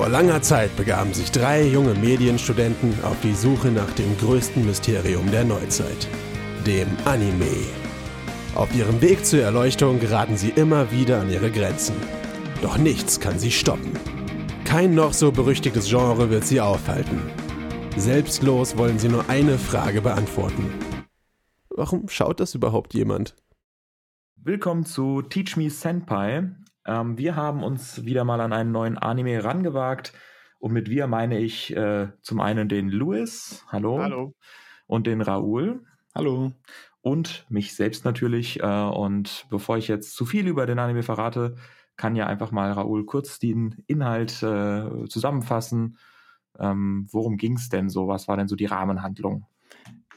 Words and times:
Vor 0.00 0.08
langer 0.08 0.40
Zeit 0.40 0.74
begaben 0.76 1.12
sich 1.12 1.30
drei 1.30 1.62
junge 1.62 1.92
Medienstudenten 1.92 3.04
auf 3.04 3.20
die 3.20 3.34
Suche 3.34 3.68
nach 3.68 3.90
dem 3.90 4.16
größten 4.16 4.64
Mysterium 4.64 5.30
der 5.30 5.44
Neuzeit, 5.44 6.08
dem 6.66 6.88
Anime. 7.04 7.66
Auf 8.54 8.74
ihrem 8.74 9.02
Weg 9.02 9.26
zur 9.26 9.42
Erleuchtung 9.42 10.00
geraten 10.00 10.38
sie 10.38 10.48
immer 10.48 10.90
wieder 10.90 11.20
an 11.20 11.28
ihre 11.28 11.50
Grenzen. 11.50 11.96
Doch 12.62 12.78
nichts 12.78 13.20
kann 13.20 13.38
sie 13.38 13.50
stoppen. 13.50 13.92
Kein 14.64 14.94
noch 14.94 15.12
so 15.12 15.32
berüchtigtes 15.32 15.90
Genre 15.90 16.30
wird 16.30 16.46
sie 16.46 16.62
aufhalten. 16.62 17.20
Selbstlos 17.98 18.78
wollen 18.78 18.98
sie 18.98 19.10
nur 19.10 19.28
eine 19.28 19.58
Frage 19.58 20.00
beantworten. 20.00 20.64
Warum 21.68 22.08
schaut 22.08 22.40
das 22.40 22.54
überhaupt 22.54 22.94
jemand? 22.94 23.36
Willkommen 24.36 24.86
zu 24.86 25.20
Teach 25.20 25.58
Me 25.58 25.68
Senpai. 25.68 26.48
Ähm, 26.90 27.16
wir 27.16 27.36
haben 27.36 27.62
uns 27.62 28.04
wieder 28.04 28.24
mal 28.24 28.40
an 28.40 28.52
einen 28.52 28.72
neuen 28.72 28.98
Anime 28.98 29.44
rangewagt. 29.44 30.12
Und 30.58 30.72
mit 30.72 30.90
wir 30.90 31.06
meine 31.06 31.38
ich 31.38 31.74
äh, 31.74 32.08
zum 32.20 32.40
einen 32.40 32.68
den 32.68 32.90
Louis, 32.90 33.64
hallo. 33.68 34.00
Hallo. 34.00 34.34
Und 34.86 35.06
den 35.06 35.22
Raoul. 35.22 35.84
Hallo. 36.14 36.52
Und 37.00 37.46
mich 37.48 37.74
selbst 37.76 38.04
natürlich. 38.04 38.60
Äh, 38.60 38.66
und 38.66 39.46
bevor 39.48 39.78
ich 39.78 39.86
jetzt 39.88 40.16
zu 40.16 40.26
viel 40.26 40.48
über 40.48 40.66
den 40.66 40.80
Anime 40.80 41.04
verrate, 41.04 41.54
kann 41.96 42.16
ja 42.16 42.26
einfach 42.26 42.50
mal 42.50 42.72
Raoul 42.72 43.06
kurz 43.06 43.38
den 43.38 43.84
Inhalt 43.86 44.42
äh, 44.42 45.06
zusammenfassen. 45.08 45.96
Ähm, 46.58 47.06
worum 47.10 47.36
ging 47.36 47.56
es 47.56 47.68
denn 47.68 47.88
so? 47.88 48.08
Was 48.08 48.26
war 48.26 48.36
denn 48.36 48.48
so 48.48 48.56
die 48.56 48.66
Rahmenhandlung? 48.66 49.46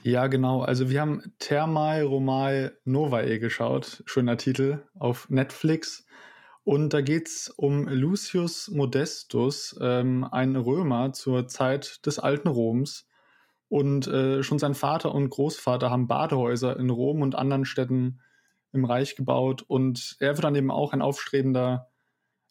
Ja, 0.01 0.27
genau. 0.27 0.63
Also 0.63 0.89
wir 0.89 0.99
haben 0.99 1.21
Thermal 1.39 2.01
Romal 2.01 2.77
Novae 2.83 3.39
geschaut. 3.39 4.03
Schöner 4.07 4.37
Titel 4.37 4.83
auf 4.97 5.29
Netflix. 5.29 6.05
Und 6.63 6.93
da 6.93 7.01
geht 7.01 7.27
es 7.27 7.49
um 7.49 7.87
Lucius 7.87 8.69
Modestus, 8.69 9.77
ähm, 9.81 10.25
ein 10.31 10.55
Römer 10.55 11.11
zur 11.11 11.47
Zeit 11.47 12.05
des 12.05 12.19
alten 12.19 12.47
Roms. 12.47 13.07
Und 13.67 14.07
äh, 14.07 14.43
schon 14.43 14.59
sein 14.59 14.75
Vater 14.75 15.13
und 15.13 15.29
Großvater 15.29 15.89
haben 15.89 16.07
Badehäuser 16.07 16.79
in 16.79 16.89
Rom 16.89 17.21
und 17.21 17.35
anderen 17.35 17.65
Städten 17.65 18.21
im 18.71 18.85
Reich 18.85 19.15
gebaut. 19.15 19.63
Und 19.67 20.15
er 20.19 20.35
wird 20.35 20.43
dann 20.43 20.55
eben 20.55 20.71
auch 20.71 20.93
ein 20.93 21.01
aufstrebender 21.01 21.89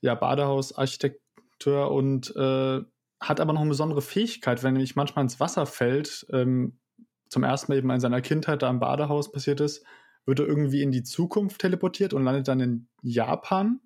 ja, 0.01 0.15
Badehausarchitekteur 0.15 1.91
und 1.91 2.35
äh, 2.37 2.81
hat 3.21 3.41
aber 3.41 3.53
noch 3.53 3.61
eine 3.61 3.71
besondere 3.71 4.03
Fähigkeit, 4.03 4.63
wenn 4.63 4.71
er 4.71 4.73
nämlich 4.73 4.97
manchmal 4.97 5.25
ins 5.25 5.41
Wasser 5.41 5.65
fällt, 5.65 6.27
ähm, 6.33 6.81
zum 7.29 7.45
ersten 7.45 7.73
Mal 7.73 7.79
eben 7.79 7.91
in 7.91 8.01
seiner 8.01 8.21
Kindheit 8.21 8.63
da 8.63 8.69
im 8.69 8.81
Badehaus 8.81 9.33
passiert 9.33 9.61
ist, 9.61 9.87
wird 10.27 10.41
er 10.41 10.47
irgendwie 10.47 10.83
in 10.83 10.91
die 10.91 11.03
Zukunft 11.03 11.61
teleportiert 11.61 12.13
und 12.13 12.25
landet 12.25 12.49
dann 12.49 12.61
in 12.61 12.89
Japan 13.01 13.81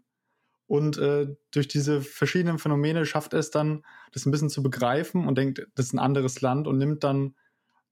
und 0.66 0.98
äh, 0.98 1.28
durch 1.52 1.68
diese 1.68 2.00
verschiedenen 2.00 2.58
Phänomene 2.58 3.06
schafft 3.06 3.32
er 3.32 3.38
es 3.38 3.50
dann, 3.50 3.84
das 4.12 4.26
ein 4.26 4.32
bisschen 4.32 4.50
zu 4.50 4.62
begreifen 4.62 5.26
und 5.26 5.38
denkt, 5.38 5.66
das 5.74 5.86
ist 5.86 5.92
ein 5.92 5.98
anderes 5.98 6.40
Land 6.40 6.66
und 6.66 6.78
nimmt 6.78 7.04
dann 7.04 7.34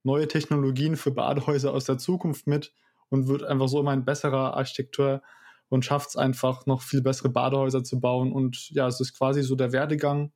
neue 0.02 0.28
Technologien 0.28 0.96
für 0.96 1.12
Badehäuser 1.12 1.72
aus 1.72 1.84
der 1.84 1.98
Zukunft 1.98 2.46
mit 2.46 2.72
und 3.08 3.28
wird 3.28 3.44
einfach 3.44 3.68
so 3.68 3.80
immer 3.80 3.92
ein 3.92 4.04
besserer 4.04 4.56
Architekteur 4.56 5.22
und 5.68 5.84
schafft 5.84 6.10
es 6.10 6.16
einfach, 6.16 6.66
noch 6.66 6.82
viel 6.82 7.02
bessere 7.02 7.30
Badehäuser 7.30 7.84
zu 7.84 8.00
bauen. 8.00 8.32
Und 8.32 8.70
ja, 8.70 8.86
es 8.86 9.00
ist 9.00 9.16
quasi 9.16 9.42
so 9.42 9.56
der 9.56 9.72
Werdegang. 9.72 10.32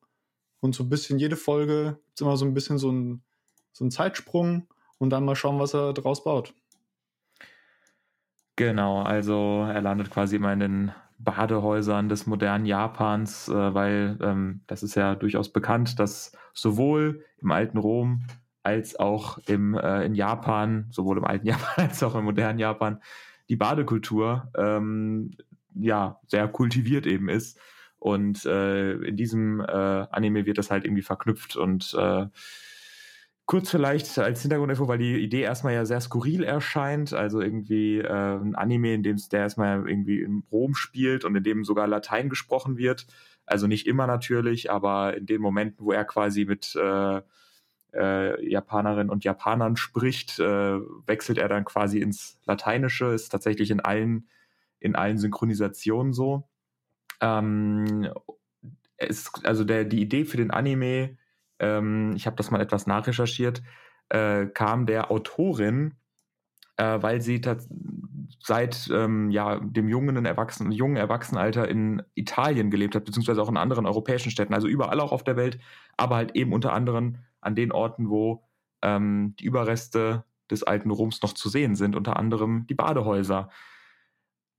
Und 0.60 0.74
so 0.74 0.84
ein 0.84 0.88
bisschen 0.88 1.18
jede 1.18 1.36
Folge 1.36 1.98
gibt 2.06 2.16
es 2.16 2.20
immer 2.20 2.36
so 2.36 2.44
ein 2.44 2.54
bisschen 2.54 2.78
so 2.78 2.90
ein, 2.90 3.22
so 3.72 3.84
ein 3.84 3.90
Zeitsprung 3.90 4.66
und 4.98 5.10
dann 5.10 5.24
mal 5.24 5.36
schauen, 5.36 5.60
was 5.60 5.74
er 5.74 5.92
daraus 5.92 6.24
baut. 6.24 6.54
Genau, 8.56 9.02
also 9.02 9.68
er 9.72 9.80
landet 9.80 10.10
quasi 10.10 10.36
immer 10.36 10.52
in 10.52 10.60
den 10.60 10.92
Badehäusern 11.18 12.08
des 12.08 12.26
modernen 12.26 12.66
Japans, 12.66 13.48
äh, 13.48 13.74
weil 13.74 14.18
ähm, 14.22 14.60
das 14.66 14.82
ist 14.82 14.94
ja 14.94 15.14
durchaus 15.14 15.52
bekannt, 15.52 15.98
dass 15.98 16.32
sowohl 16.52 17.24
im 17.38 17.50
alten 17.50 17.78
Rom 17.78 18.22
als 18.62 18.98
auch 18.98 19.38
im, 19.46 19.74
äh, 19.74 20.04
in 20.04 20.14
Japan, 20.14 20.86
sowohl 20.90 21.18
im 21.18 21.24
alten 21.24 21.46
Japan 21.48 21.86
als 21.88 22.02
auch 22.02 22.14
im 22.14 22.24
modernen 22.24 22.58
Japan, 22.58 23.00
die 23.48 23.56
Badekultur 23.56 24.50
ähm, 24.56 25.32
ja 25.74 26.20
sehr 26.26 26.48
kultiviert 26.48 27.06
eben 27.06 27.28
ist. 27.28 27.58
Und 27.98 28.44
äh, 28.44 28.92
in 28.92 29.16
diesem 29.16 29.60
äh, 29.60 29.72
Anime 30.10 30.46
wird 30.46 30.58
das 30.58 30.70
halt 30.70 30.84
irgendwie 30.84 31.02
verknüpft 31.02 31.56
und 31.56 31.94
äh, 31.98 32.26
Kurz 33.48 33.70
vielleicht 33.70 34.18
als 34.18 34.42
Hintergrundinfo, 34.42 34.88
weil 34.88 34.98
die 34.98 35.16
Idee 35.16 35.40
erstmal 35.40 35.72
ja 35.72 35.86
sehr 35.86 36.02
skurril 36.02 36.44
erscheint, 36.44 37.14
also 37.14 37.40
irgendwie 37.40 37.96
äh, 37.96 38.36
ein 38.36 38.54
Anime, 38.54 38.92
in 38.92 39.02
dem 39.02 39.16
der 39.32 39.40
erstmal 39.40 39.88
irgendwie 39.88 40.20
in 40.20 40.44
Rom 40.52 40.74
spielt 40.74 41.24
und 41.24 41.34
in 41.34 41.42
dem 41.42 41.64
sogar 41.64 41.86
Latein 41.86 42.28
gesprochen 42.28 42.76
wird. 42.76 43.06
Also 43.46 43.66
nicht 43.66 43.86
immer 43.86 44.06
natürlich, 44.06 44.70
aber 44.70 45.16
in 45.16 45.24
den 45.24 45.40
Momenten, 45.40 45.86
wo 45.86 45.92
er 45.92 46.04
quasi 46.04 46.44
mit 46.44 46.76
äh, 46.76 47.22
äh, 47.94 48.50
Japanerinnen 48.50 49.08
und 49.08 49.24
Japanern 49.24 49.78
spricht, 49.78 50.38
äh, 50.40 50.78
wechselt 51.06 51.38
er 51.38 51.48
dann 51.48 51.64
quasi 51.64 52.00
ins 52.00 52.38
Lateinische, 52.44 53.06
ist 53.06 53.30
tatsächlich 53.30 53.70
in 53.70 53.80
allen, 53.80 54.28
in 54.78 54.94
allen 54.94 55.16
Synchronisationen 55.16 56.12
so. 56.12 56.46
Ähm, 57.22 58.10
es, 58.98 59.32
also 59.42 59.64
der, 59.64 59.86
die 59.86 60.02
Idee 60.02 60.26
für 60.26 60.36
den 60.36 60.50
Anime 60.50 61.16
ähm, 61.58 62.14
ich 62.16 62.26
habe 62.26 62.36
das 62.36 62.50
mal 62.50 62.60
etwas 62.60 62.86
nachrecherchiert, 62.86 63.62
äh, 64.08 64.46
kam 64.46 64.86
der 64.86 65.10
Autorin, 65.10 65.94
äh, 66.76 67.02
weil 67.02 67.20
sie 67.20 67.40
seit 68.40 68.88
ähm, 68.92 69.30
ja, 69.30 69.58
dem 69.58 69.88
jungen, 69.88 70.24
Erwachsenen, 70.24 70.72
jungen 70.72 70.96
Erwachsenenalter 70.96 71.68
in 71.68 72.02
Italien 72.14 72.70
gelebt 72.70 72.94
hat, 72.94 73.04
beziehungsweise 73.04 73.42
auch 73.42 73.48
in 73.48 73.56
anderen 73.56 73.86
europäischen 73.86 74.30
Städten, 74.30 74.54
also 74.54 74.68
überall 74.68 75.00
auch 75.00 75.12
auf 75.12 75.24
der 75.24 75.36
Welt, 75.36 75.58
aber 75.96 76.16
halt 76.16 76.36
eben 76.36 76.52
unter 76.52 76.72
anderem 76.72 77.18
an 77.40 77.54
den 77.54 77.72
Orten, 77.72 78.08
wo 78.08 78.44
ähm, 78.82 79.34
die 79.38 79.44
Überreste 79.44 80.24
des 80.50 80.62
alten 80.62 80.90
Roms 80.90 81.20
noch 81.22 81.32
zu 81.32 81.48
sehen 81.48 81.76
sind, 81.76 81.96
unter 81.96 82.16
anderem 82.16 82.66
die 82.68 82.74
Badehäuser. 82.74 83.50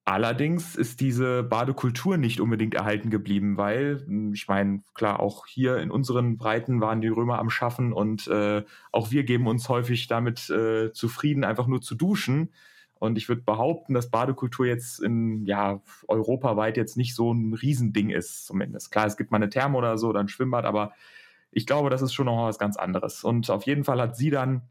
Allerdings 0.09 0.75
ist 0.75 1.01
diese 1.01 1.43
Badekultur 1.43 2.17
nicht 2.17 2.39
unbedingt 2.41 2.73
erhalten 2.73 3.11
geblieben, 3.11 3.57
weil, 3.57 4.03
hm, 4.07 4.33
ich 4.33 4.47
meine, 4.47 4.81
klar, 4.95 5.19
auch 5.19 5.45
hier 5.45 5.77
in 5.77 5.91
unseren 5.91 6.35
Breiten 6.35 6.81
waren 6.81 6.99
die 6.99 7.09
Römer 7.09 7.37
am 7.37 7.51
Schaffen 7.51 7.93
und 7.93 8.27
äh, 8.27 8.63
auch 8.91 9.11
wir 9.11 9.23
geben 9.23 9.45
uns 9.45 9.69
häufig 9.69 10.07
damit 10.07 10.49
äh, 10.49 10.91
zufrieden, 10.93 11.43
einfach 11.43 11.67
nur 11.67 11.79
zu 11.81 11.93
duschen. 11.93 12.51
Und 12.95 13.19
ich 13.19 13.29
würde 13.29 13.43
behaupten, 13.43 13.93
dass 13.93 14.09
Badekultur 14.09 14.65
jetzt 14.65 14.99
in 14.99 15.45
ja, 15.45 15.79
europaweit 16.07 16.75
jetzt 16.75 16.97
nicht 16.97 17.13
so 17.13 17.31
ein 17.31 17.53
Riesending 17.53 18.09
ist, 18.09 18.47
zumindest. 18.47 18.91
Klar, 18.91 19.05
es 19.05 19.15
gibt 19.15 19.29
mal 19.29 19.37
eine 19.37 19.49
Therme 19.49 19.77
oder 19.77 19.99
so 19.99 20.09
oder 20.09 20.21
ein 20.21 20.27
Schwimmbad, 20.27 20.65
aber 20.65 20.91
ich 21.51 21.67
glaube, 21.67 21.91
das 21.91 22.01
ist 22.01 22.15
schon 22.15 22.25
noch 22.25 22.47
was 22.47 22.57
ganz 22.57 22.77
anderes. 22.77 23.23
Und 23.23 23.51
auf 23.51 23.61
jeden 23.67 23.83
Fall 23.83 24.01
hat 24.01 24.17
sie 24.17 24.31
dann 24.31 24.63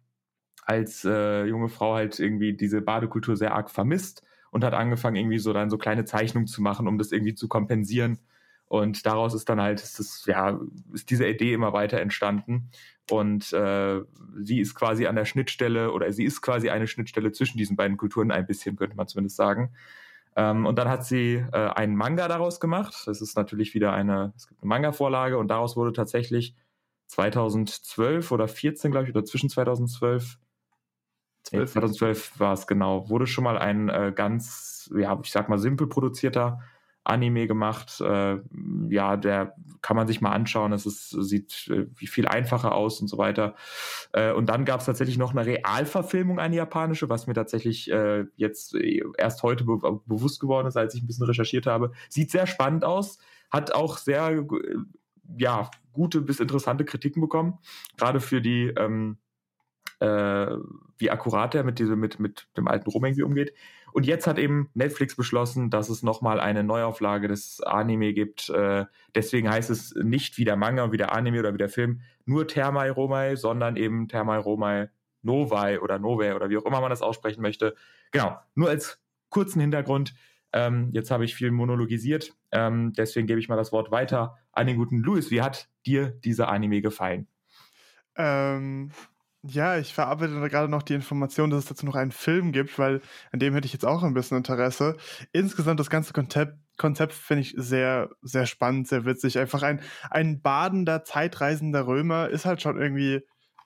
als 0.64 1.04
äh, 1.04 1.44
junge 1.44 1.68
Frau 1.68 1.94
halt 1.94 2.18
irgendwie 2.18 2.54
diese 2.54 2.80
Badekultur 2.80 3.36
sehr 3.36 3.54
arg 3.54 3.70
vermisst 3.70 4.24
und 4.50 4.64
hat 4.64 4.74
angefangen, 4.74 5.16
irgendwie 5.16 5.38
so 5.38 5.52
dann 5.52 5.70
so 5.70 5.78
kleine 5.78 6.04
Zeichnungen 6.04 6.46
zu 6.46 6.62
machen, 6.62 6.88
um 6.88 6.98
das 6.98 7.12
irgendwie 7.12 7.34
zu 7.34 7.48
kompensieren. 7.48 8.18
Und 8.66 9.06
daraus 9.06 9.34
ist 9.34 9.48
dann 9.48 9.60
halt, 9.60 9.82
ist 9.82 9.98
das, 9.98 10.24
ja, 10.26 10.58
ist 10.92 11.10
diese 11.10 11.26
Idee 11.26 11.54
immer 11.54 11.72
weiter 11.72 12.00
entstanden. 12.00 12.70
Und 13.10 13.52
äh, 13.54 14.02
sie 14.42 14.60
ist 14.60 14.74
quasi 14.74 15.06
an 15.06 15.16
der 15.16 15.24
Schnittstelle 15.24 15.92
oder 15.92 16.12
sie 16.12 16.24
ist 16.24 16.42
quasi 16.42 16.68
eine 16.68 16.86
Schnittstelle 16.86 17.32
zwischen 17.32 17.56
diesen 17.56 17.76
beiden 17.76 17.96
Kulturen 17.96 18.30
ein 18.30 18.46
bisschen, 18.46 18.76
könnte 18.76 18.96
man 18.96 19.08
zumindest 19.08 19.36
sagen. 19.36 19.72
Ähm, 20.36 20.66
und 20.66 20.78
dann 20.78 20.88
hat 20.88 21.06
sie 21.06 21.42
äh, 21.52 21.70
einen 21.70 21.96
Manga 21.96 22.28
daraus 22.28 22.60
gemacht. 22.60 22.94
Das 23.06 23.22
ist 23.22 23.36
natürlich 23.36 23.74
wieder 23.74 23.92
eine, 23.92 24.34
es 24.36 24.46
gibt 24.46 24.62
eine 24.62 24.68
Manga-Vorlage 24.68 25.38
und 25.38 25.48
daraus 25.48 25.76
wurde 25.76 25.94
tatsächlich 25.94 26.54
2012 27.06 28.30
oder 28.30 28.48
14, 28.48 28.90
glaube 28.90 29.06
ich, 29.06 29.14
oder 29.14 29.24
zwischen 29.24 29.48
2012 29.48 30.38
12. 31.50 31.72
2012 31.72 32.40
war 32.40 32.52
es 32.52 32.66
genau. 32.66 33.08
Wurde 33.08 33.26
schon 33.26 33.44
mal 33.44 33.58
ein 33.58 33.88
äh, 33.88 34.12
ganz, 34.14 34.90
ja, 34.96 35.18
ich 35.22 35.30
sag 35.30 35.48
mal, 35.48 35.58
simpel 35.58 35.86
produzierter 35.86 36.60
Anime 37.08 37.46
gemacht. 37.46 38.00
Äh, 38.00 38.38
ja, 38.90 39.16
der 39.16 39.54
kann 39.80 39.96
man 39.96 40.06
sich 40.06 40.20
mal 40.20 40.32
anschauen. 40.32 40.72
Es 40.72 40.86
ist, 40.86 41.10
sieht 41.10 41.68
äh, 41.68 41.86
viel 42.06 42.28
einfacher 42.28 42.74
aus 42.74 43.00
und 43.00 43.08
so 43.08 43.18
weiter. 43.18 43.54
Äh, 44.12 44.32
und 44.32 44.46
dann 44.46 44.64
gab 44.64 44.80
es 44.80 44.86
tatsächlich 44.86 45.18
noch 45.18 45.32
eine 45.32 45.46
Realverfilmung, 45.46 46.38
eine 46.38 46.56
japanische, 46.56 47.08
was 47.08 47.26
mir 47.26 47.34
tatsächlich 47.34 47.90
äh, 47.90 48.26
jetzt 48.36 48.74
äh, 48.74 49.02
erst 49.16 49.42
heute 49.42 49.64
be 49.64 49.78
bewusst 50.06 50.40
geworden 50.40 50.66
ist, 50.66 50.76
als 50.76 50.94
ich 50.94 51.02
ein 51.02 51.06
bisschen 51.06 51.26
recherchiert 51.26 51.66
habe. 51.66 51.92
Sieht 52.08 52.30
sehr 52.30 52.46
spannend 52.46 52.84
aus, 52.84 53.18
hat 53.50 53.74
auch 53.74 53.96
sehr, 53.96 54.28
äh, 54.28 54.44
ja, 55.38 55.70
gute 55.92 56.20
bis 56.20 56.40
interessante 56.40 56.84
Kritiken 56.84 57.20
bekommen. 57.20 57.58
Gerade 57.96 58.20
für 58.20 58.40
die, 58.40 58.72
ähm, 58.76 59.18
äh, 60.00 60.56
wie 60.98 61.10
akkurat 61.10 61.54
er 61.54 61.64
mit, 61.64 61.78
diese, 61.78 61.96
mit, 61.96 62.18
mit 62.20 62.48
dem 62.56 62.68
alten 62.68 62.90
Rom 62.90 63.04
irgendwie 63.04 63.22
umgeht. 63.22 63.52
Und 63.92 64.06
jetzt 64.06 64.26
hat 64.26 64.38
eben 64.38 64.70
Netflix 64.74 65.16
beschlossen, 65.16 65.70
dass 65.70 65.88
es 65.88 66.02
nochmal 66.02 66.40
eine 66.40 66.62
Neuauflage 66.62 67.26
des 67.28 67.60
Anime 67.62 68.12
gibt. 68.12 68.50
Äh, 68.50 68.84
deswegen 69.14 69.50
heißt 69.50 69.70
es 69.70 69.94
nicht 69.94 70.38
wie 70.38 70.44
der 70.44 70.56
Manga, 70.56 70.92
wie 70.92 70.98
der 70.98 71.12
Anime 71.12 71.40
oder 71.40 71.54
wie 71.54 71.58
der 71.58 71.68
Film 71.68 72.02
nur 72.24 72.46
Thermai 72.46 72.90
Romai, 72.90 73.36
sondern 73.36 73.76
eben 73.76 74.08
Thermai 74.08 74.38
Romai 74.38 74.90
Novai 75.22 75.80
oder 75.80 75.98
Novae 75.98 76.34
oder 76.34 76.50
wie 76.50 76.56
auch 76.56 76.64
immer 76.64 76.80
man 76.80 76.90
das 76.90 77.02
aussprechen 77.02 77.42
möchte. 77.42 77.74
Genau, 78.12 78.38
nur 78.54 78.68
als 78.68 79.00
kurzen 79.30 79.60
Hintergrund. 79.60 80.14
Ähm, 80.52 80.90
jetzt 80.92 81.10
habe 81.10 81.24
ich 81.24 81.34
viel 81.34 81.50
monologisiert, 81.50 82.34
ähm, 82.52 82.94
deswegen 82.94 83.26
gebe 83.26 83.38
ich 83.38 83.48
mal 83.48 83.56
das 83.56 83.70
Wort 83.72 83.90
weiter 83.90 84.38
an 84.52 84.66
den 84.66 84.76
guten 84.76 84.98
Louis. 84.98 85.30
Wie 85.30 85.42
hat 85.42 85.68
dir 85.84 86.08
dieser 86.08 86.48
Anime 86.48 86.80
gefallen? 86.80 87.26
Ähm, 88.16 88.90
ja, 89.50 89.78
ich 89.78 89.94
verarbeite 89.94 90.48
gerade 90.48 90.68
noch 90.68 90.82
die 90.82 90.94
Information, 90.94 91.50
dass 91.50 91.60
es 91.60 91.68
dazu 91.68 91.86
noch 91.86 91.94
einen 91.94 92.12
Film 92.12 92.52
gibt, 92.52 92.78
weil 92.78 93.00
an 93.32 93.38
dem 93.38 93.54
hätte 93.54 93.66
ich 93.66 93.72
jetzt 93.72 93.84
auch 93.84 94.02
ein 94.02 94.14
bisschen 94.14 94.36
Interesse. 94.38 94.96
Insgesamt 95.32 95.80
das 95.80 95.90
ganze 95.90 96.12
Konzept, 96.12 96.58
Konzept 96.76 97.12
finde 97.12 97.42
ich 97.42 97.54
sehr, 97.56 98.10
sehr 98.22 98.46
spannend, 98.46 98.88
sehr 98.88 99.04
witzig. 99.04 99.38
Einfach 99.38 99.62
ein, 99.62 99.80
ein 100.10 100.40
badender, 100.40 101.04
zeitreisender 101.04 101.86
Römer 101.86 102.28
ist 102.28 102.44
halt 102.44 102.62
schon 102.62 102.80
irgendwie 102.80 103.20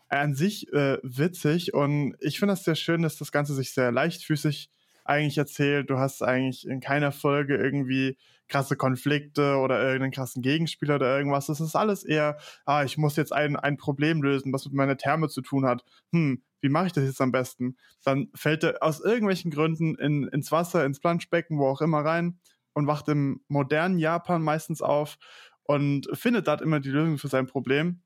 an 0.08 0.34
sich 0.34 0.72
äh, 0.72 0.98
witzig 1.02 1.72
und 1.74 2.16
ich 2.20 2.38
finde 2.38 2.52
das 2.52 2.64
sehr 2.64 2.74
schön, 2.74 3.02
dass 3.02 3.16
das 3.16 3.32
Ganze 3.32 3.54
sich 3.54 3.72
sehr 3.72 3.90
leichtfüßig 3.92 4.70
eigentlich 5.04 5.38
erzählt. 5.38 5.90
Du 5.90 5.98
hast 5.98 6.22
eigentlich 6.22 6.66
in 6.66 6.80
keiner 6.80 7.12
Folge 7.12 7.56
irgendwie 7.56 8.16
krasse 8.48 8.76
Konflikte 8.76 9.56
oder 9.56 9.82
irgendeinen 9.82 10.12
krassen 10.12 10.42
Gegenspieler 10.42 10.96
oder 10.96 11.16
irgendwas. 11.16 11.46
Das 11.46 11.60
ist 11.60 11.74
alles 11.74 12.04
eher, 12.04 12.38
ah, 12.66 12.84
ich 12.84 12.98
muss 12.98 13.16
jetzt 13.16 13.32
ein, 13.32 13.56
ein 13.56 13.76
Problem 13.76 14.22
lösen, 14.22 14.52
was 14.52 14.66
mit 14.66 14.74
meiner 14.74 14.96
Therme 14.96 15.28
zu 15.28 15.40
tun 15.42 15.66
hat. 15.66 15.84
Hm, 16.12 16.42
wie 16.60 16.68
mache 16.68 16.86
ich 16.86 16.92
das 16.92 17.04
jetzt 17.04 17.20
am 17.20 17.32
besten? 17.32 17.76
Dann 18.04 18.28
fällt 18.34 18.64
er 18.64 18.82
aus 18.82 19.00
irgendwelchen 19.00 19.50
Gründen 19.50 19.96
in, 19.96 20.28
ins 20.28 20.52
Wasser, 20.52 20.84
ins 20.84 21.00
Planschbecken, 21.00 21.58
wo 21.58 21.66
auch 21.66 21.80
immer 21.80 22.04
rein 22.04 22.38
und 22.74 22.86
wacht 22.86 23.08
im 23.08 23.42
modernen 23.48 23.98
Japan 23.98 24.42
meistens 24.42 24.82
auf 24.82 25.18
und 25.64 26.08
findet 26.12 26.46
dort 26.46 26.62
immer 26.62 26.80
die 26.80 26.90
Lösung 26.90 27.18
für 27.18 27.28
sein 27.28 27.46
Problem. 27.46 28.02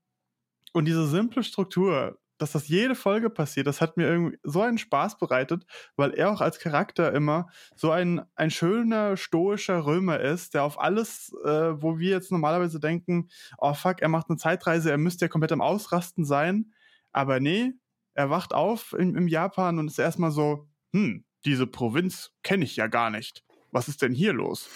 Und 0.73 0.87
diese 0.87 1.07
simple 1.07 1.43
Struktur, 1.43 2.19
dass 2.39 2.53
das 2.53 2.69
jede 2.69 2.95
Folge 2.95 3.31
passiert, 3.31 3.67
das 3.67 3.81
hat 3.81 3.97
mir 3.97 4.09
irgendwie 4.09 4.39
so 4.43 4.61
einen 4.61 4.79
Spaß 4.79 5.19
bereitet, 5.19 5.65
weil 5.97 6.13
er 6.13 6.31
auch 6.31 6.41
als 6.41 6.59
Charakter 6.59 7.13
immer 7.13 7.49
so 7.75 7.91
ein, 7.91 8.23
ein 8.35 8.51
schöner, 8.51 9.17
stoischer 9.17 9.87
Römer 9.87 10.21
ist, 10.21 10.55
der 10.55 10.65
auf 10.65 10.81
alles, 10.81 11.33
äh, 11.45 11.81
wo 11.83 11.99
wir 11.99 12.11
jetzt 12.11 12.33
normalerweise 12.33 12.81
denken, 12.81 13.29
oh 13.59 13.75
fuck, 13.75 14.01
er 14.03 14.09
macht 14.09 14.29
eine 14.29 14.39
Zeitreise, 14.39 14.91
er 14.91 14.99
müsste 14.99 15.25
ja 15.25 15.29
komplett 15.29 15.53
am 15.53 15.61
Ausrasten 15.61 16.25
sein. 16.25 16.73
Aber 17.13 17.41
nee, 17.41 17.73
er 18.15 18.31
wacht 18.31 18.53
auf 18.53 18.93
im, 18.93 19.17
im 19.17 19.29
Japan 19.29 19.79
und 19.79 19.89
ist 19.89 19.99
erstmal 19.99 20.31
so, 20.31 20.69
hm, 20.93 21.25
diese 21.45 21.67
Provinz 21.67 22.33
kenne 22.43 22.65
ich 22.65 22.77
ja 22.77 22.87
gar 22.87 23.11
nicht. 23.11 23.45
Was 23.71 23.89
ist 23.89 24.03
denn 24.03 24.13
hier 24.13 24.33
los? 24.33 24.69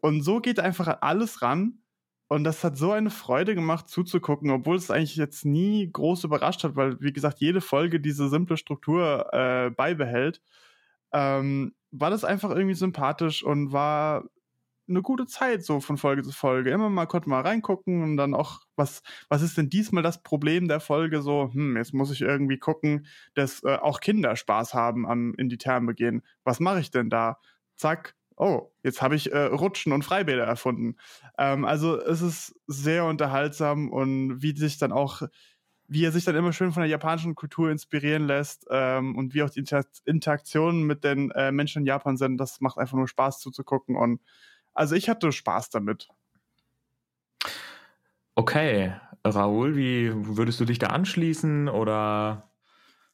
Und 0.00 0.22
so 0.22 0.40
geht 0.40 0.58
er 0.58 0.64
einfach 0.64 0.86
an 0.86 0.98
alles 1.00 1.42
ran 1.42 1.80
und 2.28 2.44
das 2.44 2.62
hat 2.62 2.76
so 2.76 2.92
eine 2.92 3.10
Freude 3.10 3.54
gemacht 3.54 3.88
zuzugucken, 3.88 4.50
obwohl 4.50 4.76
es 4.76 4.90
eigentlich 4.90 5.16
jetzt 5.16 5.44
nie 5.46 5.90
groß 5.90 6.24
überrascht 6.24 6.62
hat, 6.64 6.76
weil, 6.76 7.00
wie 7.00 7.12
gesagt, 7.12 7.40
jede 7.40 7.60
Folge 7.62 8.00
diese 8.00 8.28
simple 8.28 8.56
Struktur 8.58 9.32
äh, 9.32 9.70
beibehält. 9.70 10.42
Ähm, 11.12 11.74
war 11.90 12.10
das 12.10 12.24
einfach 12.24 12.50
irgendwie 12.50 12.74
sympathisch 12.74 13.42
und 13.42 13.72
war 13.72 14.24
eine 14.88 15.02
gute 15.02 15.26
Zeit 15.26 15.64
so 15.64 15.80
von 15.80 15.98
Folge 15.98 16.22
zu 16.22 16.32
Folge. 16.32 16.70
Immer 16.70 16.90
mal 16.90 17.06
konnte 17.06 17.28
mal 17.28 17.42
reingucken 17.42 18.02
und 18.02 18.16
dann 18.16 18.34
auch, 18.34 18.60
was, 18.76 19.02
was 19.28 19.42
ist 19.42 19.56
denn 19.58 19.70
diesmal 19.70 20.02
das 20.02 20.22
Problem 20.22 20.68
der 20.68 20.80
Folge? 20.80 21.22
So, 21.22 21.50
hm, 21.52 21.76
jetzt 21.76 21.94
muss 21.94 22.10
ich 22.10 22.22
irgendwie 22.22 22.58
gucken, 22.58 23.06
dass 23.34 23.62
äh, 23.64 23.76
auch 23.76 24.00
Kinder 24.00 24.36
Spaß 24.36 24.74
haben 24.74 25.06
am 25.06 25.34
in 25.36 25.48
die 25.48 25.58
Therme 25.58 25.94
gehen. 25.94 26.22
Was 26.44 26.60
mache 26.60 26.80
ich 26.80 26.90
denn 26.90 27.10
da? 27.10 27.38
Zack, 27.76 28.16
oh, 28.38 28.70
jetzt 28.82 29.02
habe 29.02 29.16
ich 29.16 29.32
äh, 29.32 29.44
Rutschen 29.46 29.92
und 29.92 30.04
Freibäder 30.04 30.44
erfunden. 30.44 30.96
Ähm, 31.36 31.64
also 31.64 32.00
es 32.00 32.22
ist 32.22 32.54
sehr 32.66 33.04
unterhaltsam 33.04 33.90
und 33.90 34.42
wie 34.42 34.56
sich 34.56 34.78
dann 34.78 34.92
auch, 34.92 35.22
wie 35.86 36.04
er 36.04 36.12
sich 36.12 36.24
dann 36.24 36.36
immer 36.36 36.52
schön 36.52 36.72
von 36.72 36.82
der 36.82 36.90
japanischen 36.90 37.34
Kultur 37.34 37.70
inspirieren 37.70 38.26
lässt 38.26 38.66
ähm, 38.70 39.16
und 39.16 39.34
wie 39.34 39.42
auch 39.42 39.50
die 39.50 39.60
Inter 39.60 39.84
Interaktionen 40.04 40.84
mit 40.84 41.04
den 41.04 41.30
äh, 41.32 41.52
Menschen 41.52 41.80
in 41.80 41.86
Japan 41.86 42.16
sind, 42.16 42.38
das 42.38 42.60
macht 42.60 42.78
einfach 42.78 42.96
nur 42.96 43.08
Spaß 43.08 43.40
zuzugucken 43.40 43.96
und 43.96 44.20
also 44.74 44.94
ich 44.94 45.08
hatte 45.08 45.32
Spaß 45.32 45.70
damit. 45.70 46.08
Okay, 48.36 48.94
Raoul, 49.24 49.76
wie 49.76 50.12
würdest 50.14 50.60
du 50.60 50.64
dich 50.64 50.78
da 50.78 50.88
anschließen 50.88 51.68
oder? 51.68 52.48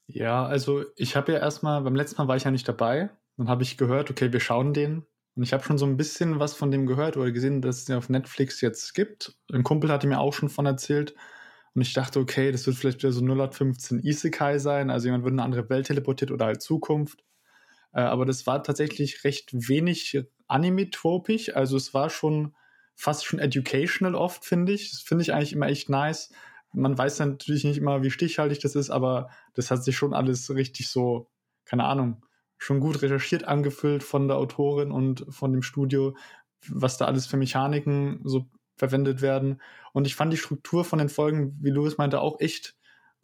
Ja, 0.07 0.45
also 0.45 0.85
ich 0.97 1.17
habe 1.17 1.33
ja 1.33 1.39
erstmal, 1.39 1.81
beim 1.81 1.97
letzten 1.97 2.21
Mal 2.21 2.29
war 2.29 2.37
ich 2.37 2.45
ja 2.45 2.51
nicht 2.51 2.69
dabei. 2.69 3.09
Dann 3.37 3.49
habe 3.49 3.63
ich 3.63 3.79
gehört, 3.79 4.11
okay, 4.11 4.33
wir 4.33 4.41
schauen 4.41 4.75
den. 4.75 5.07
Und 5.37 5.43
ich 5.43 5.53
habe 5.53 5.65
schon 5.65 5.79
so 5.79 5.87
ein 5.87 5.97
bisschen 5.97 6.39
was 6.39 6.55
von 6.55 6.71
dem 6.71 6.87
gehört 6.87 7.17
oder 7.17 7.33
gesehen, 7.33 7.61
dass 7.61 7.79
es 7.79 7.85
den 7.87 7.97
auf 7.97 8.09
Netflix 8.09 8.61
jetzt 8.61 8.95
gibt. 8.95 9.37
Ein 9.53 9.65
Kumpel 9.65 9.91
hatte 9.91 10.07
mir 10.07 10.21
auch 10.21 10.33
schon 10.33 10.49
von 10.49 10.67
erzählt. 10.67 11.15
Und 11.75 11.83
ich 11.83 11.93
dachte, 11.93 12.21
okay, 12.21 12.53
das 12.53 12.67
wird 12.67 12.77
vielleicht 12.77 12.99
wieder 12.99 13.13
so 13.13 13.21
0815 13.21 14.01
Isekai 14.05 14.59
sein. 14.59 14.91
Also 14.91 15.07
jemand 15.07 15.25
wird 15.25 15.33
in 15.33 15.41
eine 15.41 15.45
andere 15.45 15.69
Welt 15.71 15.87
teleportiert 15.87 16.31
oder 16.31 16.47
halt 16.47 16.63
Zukunft. 16.63 17.25
Äh, 17.93 18.01
aber 18.03 18.27
das 18.27 18.47
war 18.47 18.63
tatsächlich 18.63 19.25
recht 19.25 19.51
wenig 19.53 20.25
anime-tropisch. 20.47 21.57
Also 21.57 21.77
es 21.77 21.93
war 21.93 22.11
schon 22.11 22.55
fast 22.95 23.25
schon 23.25 23.41
educational 23.41 24.15
oft, 24.15 24.45
finde 24.45 24.73
ich. 24.73 24.91
Das 24.91 25.01
finde 25.01 25.23
ich 25.23 25.33
eigentlich 25.33 25.53
immer 25.53 25.67
echt 25.67 25.89
nice. 25.89 26.33
Man 26.73 26.97
weiß 26.97 27.19
natürlich 27.21 27.65
nicht 27.65 27.79
immer, 27.79 28.03
wie 28.03 28.11
stichhaltig 28.11 28.61
das 28.61 28.75
ist, 28.75 28.91
aber 28.91 29.31
das 29.55 29.71
hat 29.71 29.85
sich 29.85 29.97
schon 29.97 30.15
alles 30.15 30.53
richtig 30.55 30.89
so, 30.89 31.29
keine 31.65 31.85
Ahnung, 31.85 32.24
schon 32.59 32.81
gut 32.81 33.03
recherchiert 33.03 33.45
angefüllt 33.45 34.03
von 34.03 34.29
der 34.29 34.37
Autorin 34.37 34.91
und 34.91 35.27
von 35.29 35.53
dem 35.53 35.63
Studio, 35.63 36.17
was 36.69 36.97
da 36.97 37.07
alles 37.07 37.27
für 37.27 37.37
Mechaniken 37.37 38.21
so 38.25 38.47
verwendet 38.77 39.23
werden. 39.23 39.61
Und 39.93 40.07
ich 40.07 40.17
fand 40.17 40.33
die 40.33 40.39
Struktur 40.39 40.85
von 40.85 40.99
den 40.99 41.09
Folgen, 41.09 41.57
wie 41.61 41.71
Louis 41.71 41.99
meinte, 41.99 42.21
auch 42.21 42.41
echt 42.41 42.77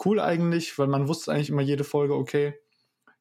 cool 0.04 0.20
eigentlich, 0.20 0.78
weil 0.78 0.86
man 0.86 1.08
wusste 1.08 1.32
eigentlich 1.32 1.50
immer 1.50 1.62
jede 1.62 1.84
Folge, 1.84 2.14
okay, 2.14 2.54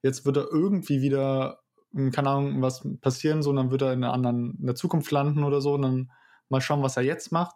jetzt 0.01 0.25
wird 0.25 0.37
er 0.37 0.47
irgendwie 0.51 1.01
wieder, 1.01 1.59
hm, 1.93 2.11
keine 2.11 2.29
Ahnung, 2.29 2.61
was 2.61 2.87
passieren, 3.01 3.41
so, 3.41 3.49
und 3.49 3.57
dann 3.57 3.71
wird 3.71 3.81
er 3.81 3.93
in 3.93 4.03
einer 4.03 4.13
anderen, 4.13 4.57
in 4.59 4.65
der 4.65 4.75
Zukunft 4.75 5.11
landen 5.11 5.43
oder 5.43 5.61
so, 5.61 5.73
und 5.73 5.81
dann 5.81 6.11
mal 6.49 6.61
schauen, 6.61 6.83
was 6.83 6.97
er 6.97 7.03
jetzt 7.03 7.31
macht. 7.31 7.55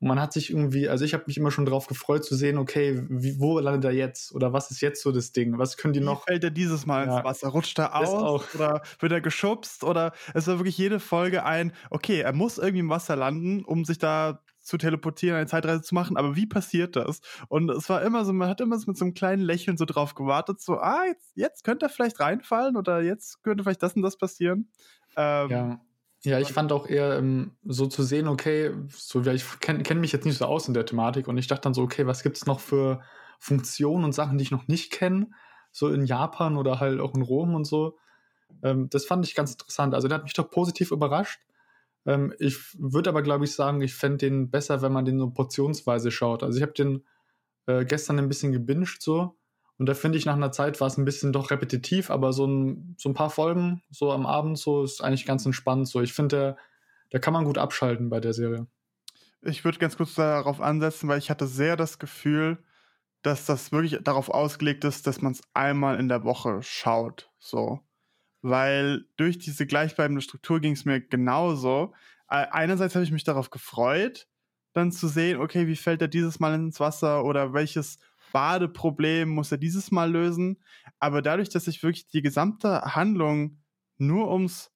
Und 0.00 0.08
man 0.08 0.20
hat 0.20 0.32
sich 0.32 0.50
irgendwie, 0.50 0.88
also 0.88 1.04
ich 1.04 1.12
habe 1.12 1.24
mich 1.26 1.36
immer 1.36 1.50
schon 1.50 1.66
darauf 1.66 1.86
gefreut 1.86 2.24
zu 2.24 2.34
sehen, 2.34 2.56
okay, 2.56 3.04
wie, 3.08 3.38
wo 3.38 3.58
landet 3.58 3.84
er 3.84 3.92
jetzt? 3.92 4.34
Oder 4.34 4.52
was 4.52 4.70
ist 4.70 4.80
jetzt 4.80 5.02
so 5.02 5.12
das 5.12 5.32
Ding? 5.32 5.58
Was 5.58 5.76
können 5.76 5.92
die 5.92 6.00
noch? 6.00 6.26
Wie 6.26 6.32
fällt 6.32 6.44
er 6.44 6.50
dieses 6.50 6.86
Mal 6.86 7.06
ja. 7.06 7.16
ins 7.18 7.24
Wasser? 7.24 7.48
Rutscht 7.48 7.78
er 7.78 7.94
aus? 7.94 8.54
Oder 8.54 8.82
wird 8.98 9.12
er 9.12 9.20
geschubst? 9.20 9.84
Oder 9.84 10.12
es 10.32 10.46
war 10.46 10.58
wirklich 10.58 10.78
jede 10.78 11.00
Folge 11.00 11.44
ein, 11.44 11.72
okay, 11.90 12.20
er 12.20 12.32
muss 12.32 12.56
irgendwie 12.56 12.80
im 12.80 12.88
Wasser 12.88 13.14
landen, 13.14 13.62
um 13.64 13.84
sich 13.84 13.98
da 13.98 14.40
zu 14.62 14.78
teleportieren, 14.78 15.36
eine 15.36 15.46
Zeitreise 15.46 15.82
zu 15.82 15.94
machen, 15.94 16.16
aber 16.16 16.36
wie 16.36 16.46
passiert 16.46 16.94
das? 16.96 17.20
Und 17.48 17.70
es 17.70 17.88
war 17.88 18.02
immer 18.02 18.24
so, 18.24 18.32
man 18.32 18.48
hat 18.48 18.60
immer 18.60 18.78
so 18.78 18.86
mit 18.86 18.96
so 18.96 19.04
einem 19.04 19.14
kleinen 19.14 19.42
Lächeln 19.42 19.76
so 19.76 19.84
drauf 19.84 20.14
gewartet, 20.14 20.60
so, 20.60 20.78
ah, 20.78 21.04
jetzt, 21.06 21.32
jetzt 21.34 21.64
könnte 21.64 21.86
er 21.86 21.88
vielleicht 21.88 22.20
reinfallen 22.20 22.76
oder 22.76 23.02
jetzt 23.02 23.42
könnte 23.42 23.64
vielleicht 23.64 23.82
das 23.82 23.96
und 23.96 24.02
das 24.02 24.16
passieren. 24.16 24.68
Ähm, 25.16 25.50
ja. 25.50 25.80
Ja, 26.22 26.38
ich 26.38 26.52
fand 26.52 26.70
auch 26.70 26.86
eher 26.86 27.16
ähm, 27.16 27.52
so 27.64 27.86
zu 27.86 28.02
sehen, 28.02 28.28
okay, 28.28 28.72
so 28.90 29.22
ich 29.22 29.60
kenne 29.60 29.82
kenn 29.82 30.00
mich 30.00 30.12
jetzt 30.12 30.26
nicht 30.26 30.36
so 30.36 30.44
aus 30.44 30.68
in 30.68 30.74
der 30.74 30.84
Thematik 30.84 31.28
und 31.28 31.38
ich 31.38 31.46
dachte 31.46 31.62
dann 31.62 31.74
so, 31.74 31.82
okay, 31.82 32.06
was 32.06 32.22
gibt 32.22 32.36
es 32.36 32.44
noch 32.44 32.60
für 32.60 33.00
Funktionen 33.38 34.04
und 34.04 34.12
Sachen, 34.12 34.36
die 34.36 34.42
ich 34.42 34.50
noch 34.50 34.68
nicht 34.68 34.92
kenne, 34.92 35.30
so 35.72 35.88
in 35.88 36.04
Japan 36.04 36.58
oder 36.58 36.78
halt 36.78 37.00
auch 37.00 37.14
in 37.14 37.22
Rom 37.22 37.54
und 37.54 37.64
so. 37.64 37.96
Ähm, 38.62 38.88
das 38.90 39.06
fand 39.06 39.26
ich 39.26 39.34
ganz 39.34 39.52
interessant. 39.52 39.94
Also 39.94 40.08
der 40.08 40.16
hat 40.16 40.24
mich 40.24 40.34
doch 40.34 40.50
positiv 40.50 40.90
überrascht. 40.90 41.40
Ähm, 42.06 42.34
ich 42.38 42.58
würde 42.78 43.10
aber, 43.10 43.22
glaube 43.22 43.44
ich, 43.46 43.54
sagen, 43.54 43.80
ich 43.80 43.94
fände 43.94 44.18
den 44.18 44.50
besser, 44.50 44.82
wenn 44.82 44.92
man 44.92 45.06
den 45.06 45.18
so 45.18 45.30
portionsweise 45.30 46.10
schaut. 46.10 46.42
Also 46.42 46.58
ich 46.58 46.62
habe 46.62 46.72
den 46.72 47.06
äh, 47.66 47.84
gestern 47.86 48.18
ein 48.18 48.28
bisschen 48.28 48.52
gebinged 48.52 49.02
so 49.02 49.36
und 49.80 49.86
da 49.86 49.94
finde 49.94 50.18
ich, 50.18 50.26
nach 50.26 50.34
einer 50.34 50.52
Zeit 50.52 50.78
war 50.82 50.88
es 50.88 50.98
ein 50.98 51.06
bisschen 51.06 51.32
doch 51.32 51.50
repetitiv, 51.50 52.10
aber 52.10 52.34
so 52.34 52.46
ein, 52.46 52.96
so 52.98 53.08
ein 53.08 53.14
paar 53.14 53.30
Folgen, 53.30 53.80
so 53.88 54.12
am 54.12 54.26
Abend, 54.26 54.58
so 54.58 54.84
ist 54.84 55.02
eigentlich 55.02 55.24
ganz 55.24 55.46
entspannt. 55.46 55.88
So, 55.88 56.02
ich 56.02 56.12
finde, 56.12 56.58
da 57.08 57.18
kann 57.18 57.32
man 57.32 57.46
gut 57.46 57.56
abschalten 57.56 58.10
bei 58.10 58.20
der 58.20 58.34
Serie. 58.34 58.66
Ich 59.40 59.64
würde 59.64 59.78
ganz 59.78 59.96
kurz 59.96 60.16
darauf 60.16 60.60
ansetzen, 60.60 61.08
weil 61.08 61.18
ich 61.18 61.30
hatte 61.30 61.46
sehr 61.46 61.78
das 61.78 61.98
Gefühl, 61.98 62.58
dass 63.22 63.46
das 63.46 63.72
wirklich 63.72 63.98
darauf 64.02 64.28
ausgelegt 64.28 64.84
ist, 64.84 65.06
dass 65.06 65.22
man 65.22 65.32
es 65.32 65.40
einmal 65.54 65.98
in 65.98 66.08
der 66.08 66.24
Woche 66.24 66.58
schaut. 66.62 67.30
So. 67.38 67.80
Weil 68.42 69.06
durch 69.16 69.38
diese 69.38 69.66
gleichbleibende 69.66 70.20
Struktur 70.20 70.60
ging 70.60 70.74
es 70.74 70.84
mir 70.84 71.00
genauso. 71.00 71.94
Einerseits 72.26 72.94
habe 72.96 73.04
ich 73.04 73.12
mich 73.12 73.24
darauf 73.24 73.48
gefreut, 73.48 74.28
dann 74.74 74.92
zu 74.92 75.08
sehen, 75.08 75.40
okay, 75.40 75.66
wie 75.68 75.76
fällt 75.76 76.02
er 76.02 76.08
dieses 76.08 76.38
Mal 76.38 76.54
ins 76.54 76.80
Wasser 76.80 77.24
oder 77.24 77.54
welches 77.54 77.98
Badeproblem 78.32 79.28
muss 79.28 79.52
er 79.52 79.58
dieses 79.58 79.90
Mal 79.90 80.10
lösen. 80.10 80.62
Aber 80.98 81.22
dadurch, 81.22 81.48
dass 81.48 81.64
sich 81.64 81.82
wirklich 81.82 82.08
die 82.08 82.22
gesamte 82.22 82.82
Handlung 82.94 83.58
nur 83.98 84.30
ums 84.32 84.72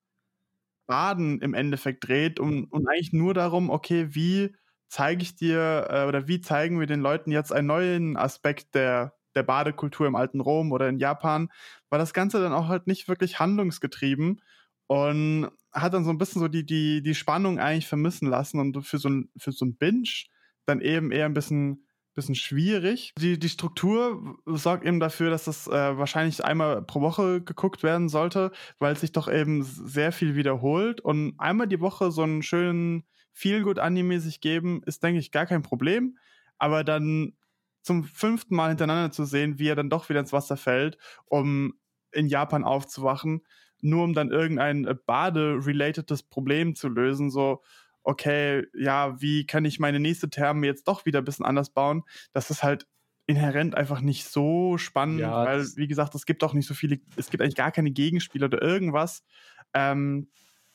Baden 0.87 1.41
im 1.41 1.55
Endeffekt 1.55 2.07
dreht 2.07 2.39
und, 2.39 2.67
und 2.67 2.87
eigentlich 2.89 3.13
nur 3.13 3.35
darum, 3.35 3.71
okay, 3.71 4.09
wie 4.11 4.55
zeige 4.89 5.23
ich 5.23 5.35
dir 5.35 5.87
äh, 5.91 6.05
oder 6.05 6.29
wie 6.29 6.41
zeigen 6.41 6.79
wir 6.79 6.87
den 6.87 7.01
Leuten 7.01 7.31
jetzt 7.31 7.53
einen 7.53 7.69
neuen 7.69 8.17
Aspekt 8.17 8.75
der, 8.75 9.15
der 9.35 9.43
Badekultur 9.43 10.07
im 10.07 10.15
alten 10.15 10.41
Rom 10.41 10.73
oder 10.73 10.89
in 10.89 10.99
Japan, 10.99 11.49
war 11.89 11.99
das 11.99 12.13
Ganze 12.13 12.41
dann 12.41 12.53
auch 12.53 12.69
halt 12.69 12.87
nicht 12.87 13.09
wirklich 13.09 13.39
handlungsgetrieben 13.39 14.43
und 14.87 15.51
hat 15.73 15.95
dann 15.95 16.05
so 16.05 16.11
ein 16.11 16.19
bisschen 16.19 16.41
so 16.41 16.49
die, 16.49 16.65
die, 16.65 17.03
die 17.03 17.15
Spannung 17.15 17.59
eigentlich 17.59 17.89
vermissen 17.89 18.29
lassen 18.29 18.61
und 18.61 18.87
für 18.87 18.99
so 18.99 19.09
ein, 19.09 19.31
für 19.37 19.53
so 19.53 19.65
ein 19.65 19.77
Binge 19.77 20.27
dann 20.67 20.81
eben 20.81 21.11
eher 21.11 21.27
ein 21.27 21.35
bisschen 21.35 21.84
bisschen 22.14 22.35
schwierig. 22.35 23.12
Die, 23.18 23.38
die 23.38 23.49
Struktur 23.49 24.37
sorgt 24.47 24.85
eben 24.85 25.00
dafür, 25.00 25.30
dass 25.30 25.44
das 25.44 25.66
äh, 25.66 25.99
wahrscheinlich 25.99 26.44
einmal 26.44 26.83
pro 26.83 27.00
Woche 27.00 27.42
geguckt 27.42 27.83
werden 27.83 28.09
sollte, 28.09 28.52
weil 28.78 28.97
sich 28.97 29.12
doch 29.12 29.30
eben 29.30 29.62
sehr 29.62 30.12
viel 30.12 30.37
wiederholt. 30.37 31.00
Und 31.00 31.35
einmal 31.38 31.66
die 31.66 31.80
Woche 31.80 32.11
so 32.11 32.23
einen 32.23 32.42
schönen 32.42 33.04
Feel-Good-Anime 33.33 34.21
sich 34.21 34.40
geben, 34.40 34.83
ist, 34.87 35.02
denke 35.02 35.18
ich, 35.18 35.33
gar 35.33 35.47
kein 35.47 35.62
Problem. 35.62 36.16
Aber 36.59 36.85
dann 36.85 37.35
zum 37.83 38.04
fünften 38.04 38.54
Mal 38.54 38.68
hintereinander 38.68 39.11
zu 39.11 39.25
sehen, 39.25 39.59
wie 39.59 39.68
er 39.68 39.76
dann 39.76 39.90
doch 39.90 40.09
wieder 40.09 40.21
ins 40.21 40.33
Wasser 40.33 40.56
fällt, 40.56 40.97
um 41.26 41.75
in 42.12 42.28
Japan 42.28 42.64
aufzuwachen, 42.64 43.44
nur 43.80 44.04
um 44.04 44.14
dann 44.14 44.30
irgendein 44.30 44.87
äh, 44.87 44.94
Bade-relatedes 44.94 46.23
Problem 46.23 46.75
zu 46.75 46.88
lösen, 46.88 47.30
so, 47.30 47.62
okay, 48.05 48.67
ja, 48.75 49.21
wie 49.21 49.47
kann 49.47 49.65
ich 49.65 49.81
meine 49.81 49.99
nächste 49.99 50.31
Therme 50.31 50.67
jetzt 50.67 50.87
doch 50.87 51.05
wieder 51.07 51.21
ein 51.21 51.25
bisschen 51.25 51.47
anders 51.47 51.71
bauen? 51.71 52.05
Das 52.33 52.51
ist 52.51 52.63
halt 52.63 52.87
inhärent 53.27 53.75
einfach 53.75 54.01
nicht 54.01 54.27
so 54.27 54.77
spannend, 54.77 55.21
ja, 55.21 55.45
weil, 55.45 55.65
wie 55.77 55.89
gesagt, 55.89 56.15
es 56.15 56.27
gibt 56.27 56.45
auch 56.45 56.53
nicht 56.53 56.67
so 56.67 56.75
viele, 56.75 57.01
es 57.17 57.31
gibt 57.31 57.43
eigentlich 57.43 57.57
gar 57.57 57.73
keine 57.73 57.91
Gegenspieler 57.91 58.47
oder 58.47 58.63
irgendwas. 58.63 59.25
Ähm, 59.73 60.29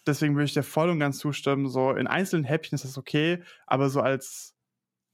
deswegen 0.08 0.36
würde 0.36 0.46
ich 0.46 0.54
dir 0.54 0.64
voll 0.64 0.90
und 0.90 1.00
ganz 1.00 1.20
zustimmen. 1.20 1.68
So 1.68 1.92
in 1.92 2.08
einzelnen 2.08 2.44
Häppchen 2.44 2.76
ist 2.76 2.86
das 2.86 2.98
okay, 2.98 3.44
aber 3.68 3.90
so 3.90 4.02
als 4.02 4.56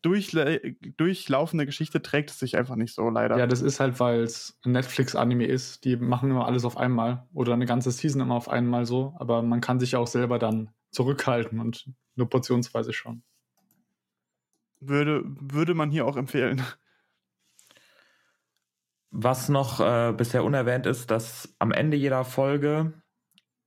durchle 0.02 0.76
durchlaufende 0.98 1.66
Geschichte 1.66 2.02
trägt 2.02 2.30
es 2.30 2.40
sich 2.40 2.58
einfach 2.58 2.76
nicht 2.76 2.94
so, 2.94 3.10
leider. 3.10 3.38
Ja, 3.38 3.48
das 3.48 3.62
ist 3.62 3.80
halt, 3.80 4.00
weil 4.00 4.22
es 4.22 4.58
ein 4.64 4.72
Netflix-Anime 4.72 5.46
ist. 5.46 5.84
Die 5.84 5.98
machen 5.98 6.30
immer 6.30 6.46
alles 6.46 6.64
auf 6.64 6.78
einmal 6.78 7.28
oder 7.34 7.54
eine 7.54 7.66
ganze 7.66 7.92
Season 7.92 8.22
immer 8.22 8.36
auf 8.36 8.48
einmal 8.48 8.86
so. 8.86 9.16
Aber 9.18 9.42
man 9.42 9.62
kann 9.62 9.80
sich 9.80 9.94
ja 9.94 10.00
auch 10.00 10.08
selber 10.08 10.38
dann 10.38 10.70
zurückhalten 10.92 11.60
und 11.60 11.90
nur 12.16 12.30
portionsweise 12.30 12.94
schauen. 12.94 13.24
Würde, 14.80 15.24
würde 15.26 15.74
man 15.74 15.90
hier 15.92 16.06
auch 16.06 16.18
empfehlen. 16.18 16.62
Was 19.12 19.50
noch 19.50 19.80
äh, 19.80 20.14
bisher 20.16 20.44
unerwähnt 20.44 20.86
ist, 20.86 21.10
dass 21.10 21.56
am 21.60 21.72
Ende 21.72 21.96
jeder 21.98 22.26
Folge 22.26 23.02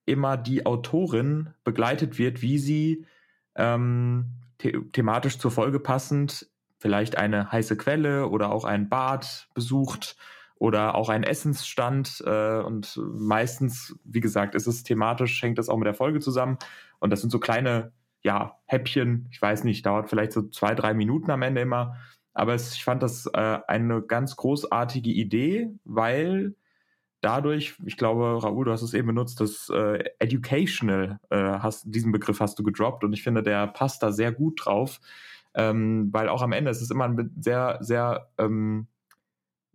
immer 0.04 0.36
die 0.36 0.66
Autorin 0.66 1.54
begleitet 1.64 2.18
wird, 2.18 2.42
wie 2.42 2.58
sie 2.58 3.06
ähm, 3.54 4.34
the 4.60 4.72
thematisch 4.92 5.38
zur 5.38 5.50
Folge 5.50 5.80
passend 5.80 6.50
vielleicht 6.78 7.16
eine 7.16 7.50
heiße 7.50 7.76
Quelle 7.76 8.28
oder 8.28 8.52
auch 8.52 8.64
ein 8.64 8.88
Bad 8.88 9.48
besucht 9.54 10.16
oder 10.56 10.94
auch 10.94 11.08
einen 11.08 11.24
Essensstand. 11.24 12.22
Äh, 12.24 12.60
und 12.60 13.00
meistens, 13.14 13.96
wie 14.04 14.20
gesagt, 14.20 14.54
ist 14.54 14.66
es 14.66 14.82
thematisch, 14.82 15.42
hängt 15.42 15.58
das 15.58 15.68
auch 15.68 15.76
mit 15.76 15.86
der 15.86 15.94
Folge 15.94 16.20
zusammen. 16.20 16.58
Und 17.00 17.10
das 17.10 17.20
sind 17.20 17.30
so 17.30 17.38
kleine, 17.38 17.92
ja, 18.22 18.58
Häppchen. 18.66 19.28
Ich 19.30 19.40
weiß 19.40 19.64
nicht, 19.64 19.86
dauert 19.86 20.08
vielleicht 20.10 20.32
so 20.32 20.42
zwei, 20.48 20.74
drei 20.74 20.94
Minuten 20.94 21.30
am 21.30 21.42
Ende 21.42 21.60
immer. 21.60 21.96
Aber 22.34 22.54
es, 22.54 22.74
ich 22.74 22.84
fand 22.84 23.02
das 23.02 23.26
äh, 23.26 23.58
eine 23.66 24.02
ganz 24.02 24.36
großartige 24.36 25.10
Idee, 25.10 25.70
weil 25.84 26.54
dadurch, 27.20 27.74
ich 27.84 27.96
glaube, 27.96 28.42
Raoul, 28.42 28.66
du 28.66 28.72
hast 28.72 28.82
es 28.82 28.94
eben 28.94 29.08
benutzt, 29.08 29.40
das 29.40 29.68
äh, 29.70 30.04
Educational, 30.18 31.18
äh, 31.30 31.36
hast, 31.36 31.84
diesen 31.86 32.12
Begriff 32.12 32.40
hast 32.40 32.58
du 32.58 32.62
gedroppt 32.62 33.02
und 33.04 33.12
ich 33.12 33.22
finde, 33.22 33.42
der 33.42 33.66
passt 33.66 34.02
da 34.02 34.12
sehr 34.12 34.32
gut 34.32 34.64
drauf, 34.64 35.00
ähm, 35.54 36.10
weil 36.12 36.28
auch 36.28 36.42
am 36.42 36.52
Ende 36.52 36.70
ist 36.70 36.82
es 36.82 36.90
immer 36.90 37.04
ein 37.04 37.32
sehr, 37.40 37.78
sehr 37.80 38.28
ähm, 38.38 38.86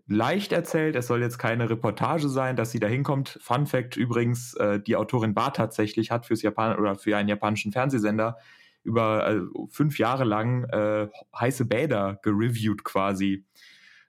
leicht 0.08 0.52
erzählt. 0.52 0.96
Es 0.96 1.08
soll 1.08 1.22
jetzt 1.22 1.38
keine 1.38 1.70
Reportage 1.70 2.30
sein, 2.30 2.56
dass 2.56 2.72
sie 2.72 2.80
da 2.80 2.88
hinkommt. 2.88 3.40
Fun 3.42 3.66
Fact 3.66 3.96
übrigens, 3.98 4.54
äh, 4.56 4.80
die 4.80 4.96
Autorin 4.96 5.36
war 5.36 5.54
tatsächlich, 5.54 6.12
hat 6.12 6.26
fürs 6.26 6.42
Japan 6.42 6.78
oder 6.78 6.96
für 6.96 7.16
einen 7.18 7.30
japanischen 7.30 7.72
Fernsehsender 7.72 8.38
über 8.84 9.28
äh, 9.28 9.42
fünf 9.70 9.98
Jahre 9.98 10.26
lang 10.26 10.66
äh, 10.66 11.08
heiße 11.38 11.66
Bäder 11.66 12.20
gereviewt 12.22 12.84
quasi. 12.84 13.46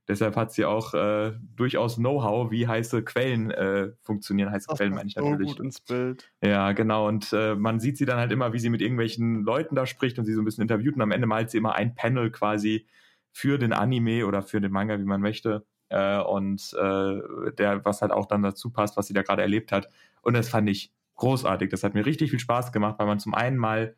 Deshalb 0.07 0.37
hat 0.37 0.53
sie 0.53 0.67
auch 0.67 0.93
äh, 0.93 1.33
durchaus 1.57 1.97
Know-how, 1.97 2.51
wie 2.51 2.69
heiße 2.69 3.05
Quellen 3.05 3.51
äh, 3.51 3.93
funktionieren. 4.03 4.51
Heiße 4.51 4.67
das 4.69 4.77
Quellen 4.77 4.95
meine 4.95 5.09
ich 5.09 5.17
natürlich. 5.17 5.49
So 5.51 5.57
gut 5.57 5.65
ins 5.65 5.81
Bild. 5.81 6.31
Ja, 6.43 6.73
genau. 6.73 7.09
Und 7.09 7.33
äh, 7.33 7.55
man 7.55 7.81
sieht 7.81 7.97
sie 7.97 8.05
dann 8.05 8.19
halt 8.19 8.31
immer, 8.31 8.53
wie 8.53 8.59
sie 8.59 8.69
mit 8.69 8.83
irgendwelchen 8.83 9.45
Leuten 9.45 9.75
da 9.75 9.87
spricht 9.87 10.19
und 10.19 10.27
sie 10.27 10.35
so 10.35 10.43
ein 10.43 10.45
bisschen 10.45 10.63
interviewt. 10.63 10.97
Und 10.97 11.01
am 11.01 11.11
Ende 11.11 11.27
malt 11.27 11.51
sie 11.51 11.57
immer 11.57 11.75
ein 11.75 11.95
Panel 11.95 12.31
quasi 12.31 12.87
für 13.33 13.59
den 13.59 13.73
Anime 13.73 14.27
oder 14.27 14.43
für 14.43 14.61
den 14.61 14.73
Manga, 14.73 14.99
wie 14.99 15.05
man 15.05 15.23
möchte. 15.23 15.65
Äh, 15.95 16.19
und 16.19 16.75
äh, 16.75 17.53
der, 17.57 17.85
was 17.85 18.03
halt 18.03 18.11
auch 18.11 18.27
dann 18.27 18.43
dazu 18.43 18.71
passt, 18.71 18.97
was 18.97 19.07
sie 19.07 19.15
da 19.15 19.23
gerade 19.23 19.43
erlebt 19.43 19.71
hat. 19.71 19.89
Und 20.23 20.35
das 20.35 20.49
fand 20.49 20.69
ich 20.69 20.93
großartig. 21.15 21.71
Das 21.71 21.85
hat 21.85 21.95
mir 21.95 22.05
richtig 22.05 22.31
viel 22.31 22.41
Spaß 22.41 22.73
gemacht, 22.73 22.97
weil 22.99 23.07
man 23.07 23.21
zum 23.21 23.33
einen 23.33 23.57
mal 23.57 23.95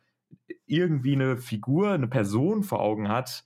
irgendwie 0.67 1.13
eine 1.13 1.37
Figur, 1.37 1.91
eine 1.91 2.07
Person 2.07 2.61
vor 2.61 2.81
Augen 2.81 3.09
hat, 3.09 3.45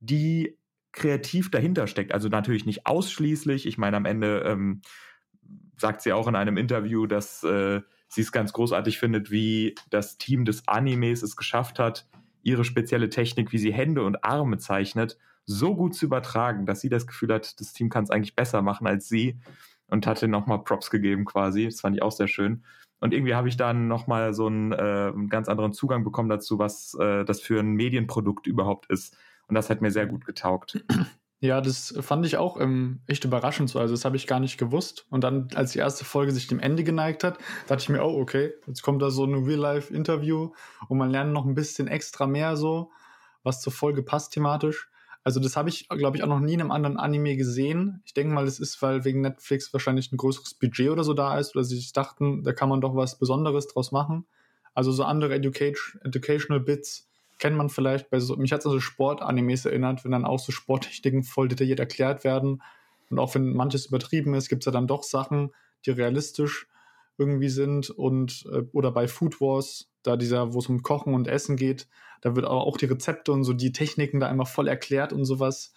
die 0.00 0.58
kreativ 0.92 1.50
dahinter 1.50 1.86
steckt. 1.86 2.12
Also 2.12 2.28
natürlich 2.28 2.66
nicht 2.66 2.86
ausschließlich. 2.86 3.64
Ich 3.64 3.78
meine, 3.78 3.96
am 3.96 4.04
Ende 4.04 4.40
ähm, 4.40 4.82
sagt 5.78 6.02
sie 6.02 6.12
auch 6.12 6.28
in 6.28 6.36
einem 6.36 6.58
Interview, 6.58 7.06
dass 7.06 7.42
äh, 7.44 7.80
sie 8.08 8.20
es 8.20 8.30
ganz 8.30 8.52
großartig 8.52 8.98
findet, 8.98 9.30
wie 9.30 9.74
das 9.88 10.18
Team 10.18 10.44
des 10.44 10.68
Animes 10.68 11.22
es 11.22 11.34
geschafft 11.34 11.78
hat, 11.78 12.06
ihre 12.42 12.64
spezielle 12.64 13.08
Technik, 13.08 13.52
wie 13.52 13.58
sie 13.58 13.72
Hände 13.72 14.02
und 14.02 14.22
Arme 14.22 14.58
zeichnet, 14.58 15.16
so 15.46 15.74
gut 15.74 15.94
zu 15.94 16.06
übertragen, 16.06 16.66
dass 16.66 16.80
sie 16.80 16.88
das 16.88 17.06
Gefühl 17.06 17.32
hat, 17.32 17.60
das 17.60 17.72
Team 17.72 17.88
kann 17.88 18.04
es 18.04 18.10
eigentlich 18.10 18.34
besser 18.34 18.62
machen 18.62 18.86
als 18.86 19.08
sie 19.08 19.38
und 19.88 20.06
hatte 20.06 20.28
nochmal 20.28 20.64
Props 20.64 20.90
gegeben 20.90 21.24
quasi. 21.24 21.64
Das 21.64 21.80
fand 21.80 21.96
ich 21.96 22.02
auch 22.02 22.12
sehr 22.12 22.28
schön. 22.28 22.64
Und 23.00 23.12
irgendwie 23.12 23.34
habe 23.34 23.48
ich 23.48 23.56
dann 23.56 23.88
nochmal 23.88 24.34
so 24.34 24.46
einen, 24.46 24.72
äh, 24.72 24.76
einen 24.76 25.28
ganz 25.28 25.48
anderen 25.48 25.72
Zugang 25.72 26.02
bekommen 26.02 26.28
dazu, 26.28 26.58
was 26.58 26.94
äh, 26.94 27.24
das 27.24 27.40
für 27.40 27.60
ein 27.60 27.72
Medienprodukt 27.72 28.46
überhaupt 28.46 28.86
ist. 28.86 29.16
Und 29.48 29.54
das 29.54 29.70
hat 29.70 29.80
mir 29.80 29.90
sehr 29.90 30.06
gut 30.06 30.24
getaugt. 30.24 30.84
Ja, 31.40 31.60
das 31.60 31.94
fand 32.00 32.24
ich 32.24 32.38
auch 32.38 32.58
ähm, 32.58 33.00
echt 33.06 33.26
überraschend 33.26 33.68
so. 33.68 33.78
Also, 33.78 33.92
das 33.92 34.06
habe 34.06 34.16
ich 34.16 34.26
gar 34.26 34.40
nicht 34.40 34.56
gewusst. 34.56 35.04
Und 35.10 35.22
dann, 35.22 35.48
als 35.54 35.72
die 35.72 35.78
erste 35.78 36.06
Folge 36.06 36.32
sich 36.32 36.46
dem 36.46 36.60
Ende 36.60 36.82
geneigt 36.82 37.24
hat, 37.24 37.36
dachte 37.66 37.82
ich 37.82 37.88
mir, 37.90 38.02
oh, 38.02 38.18
okay, 38.18 38.54
jetzt 38.66 38.80
kommt 38.80 39.02
da 39.02 39.10
so 39.10 39.24
ein 39.24 39.44
Real-Life-Interview 39.44 40.52
und 40.88 40.98
man 40.98 41.10
lernt 41.10 41.34
noch 41.34 41.44
ein 41.44 41.54
bisschen 41.54 41.88
extra 41.88 42.26
mehr 42.26 42.56
so, 42.56 42.90
was 43.42 43.60
zur 43.60 43.72
Folge 43.72 44.02
passt 44.02 44.32
thematisch. 44.32 44.88
Also, 45.26 45.40
das 45.40 45.56
habe 45.56 45.68
ich, 45.70 45.88
glaube 45.88 46.16
ich, 46.16 46.22
auch 46.22 46.28
noch 46.28 46.38
nie 46.38 46.54
in 46.54 46.60
einem 46.60 46.70
anderen 46.70 46.98
Anime 46.98 47.36
gesehen. 47.36 48.00
Ich 48.04 48.14
denke 48.14 48.32
mal, 48.32 48.44
das 48.44 48.60
ist, 48.60 48.80
weil 48.80 49.04
wegen 49.04 49.22
Netflix 49.22 49.72
wahrscheinlich 49.72 50.12
ein 50.12 50.18
größeres 50.18 50.54
Budget 50.54 50.90
oder 50.90 51.02
so 51.02 51.14
da 51.14 51.36
ist, 51.36 51.56
oder 51.56 51.64
sie 51.64 51.74
sich 51.74 51.92
dachten, 51.92 52.44
da 52.44 52.52
kann 52.52 52.68
man 52.68 52.80
doch 52.80 52.94
was 52.94 53.18
Besonderes 53.18 53.66
draus 53.66 53.90
machen. 53.90 54.24
Also, 54.72 54.92
so 54.92 55.02
andere 55.02 55.34
Education, 55.34 56.00
Educational 56.04 56.60
Bits 56.60 57.08
kennt 57.40 57.56
man 57.56 57.70
vielleicht 57.70 58.08
bei 58.08 58.20
so, 58.20 58.36
mich 58.36 58.52
hat 58.52 58.60
es 58.60 58.66
an 58.66 58.70
so 58.70 58.78
Sportanimes 58.78 59.64
erinnert, 59.64 60.04
wenn 60.04 60.12
dann 60.12 60.24
auch 60.24 60.38
so 60.38 60.52
Sporttechniken 60.52 61.24
voll 61.24 61.48
detailliert 61.48 61.80
erklärt 61.80 62.22
werden. 62.22 62.62
Und 63.10 63.18
auch 63.18 63.34
wenn 63.34 63.52
manches 63.52 63.86
übertrieben 63.86 64.32
ist, 64.32 64.48
gibt 64.48 64.62
es 64.62 64.66
ja 64.66 64.70
dann 64.70 64.86
doch 64.86 65.02
Sachen, 65.02 65.50
die 65.86 65.90
realistisch 65.90 66.68
irgendwie 67.18 67.48
sind. 67.48 67.90
Und 67.90 68.44
äh, 68.52 68.62
oder 68.70 68.92
bei 68.92 69.08
Food 69.08 69.40
Wars, 69.40 69.90
da 70.06 70.16
dieser, 70.16 70.52
wo 70.52 70.58
es 70.58 70.68
um 70.68 70.82
Kochen 70.82 71.14
und 71.14 71.28
Essen 71.28 71.56
geht, 71.56 71.88
da 72.20 72.34
wird 72.34 72.46
auch 72.46 72.76
die 72.76 72.86
Rezepte 72.86 73.32
und 73.32 73.44
so 73.44 73.52
die 73.52 73.72
Techniken 73.72 74.20
da 74.20 74.28
einmal 74.28 74.46
voll 74.46 74.68
erklärt 74.68 75.12
und 75.12 75.24
sowas. 75.24 75.72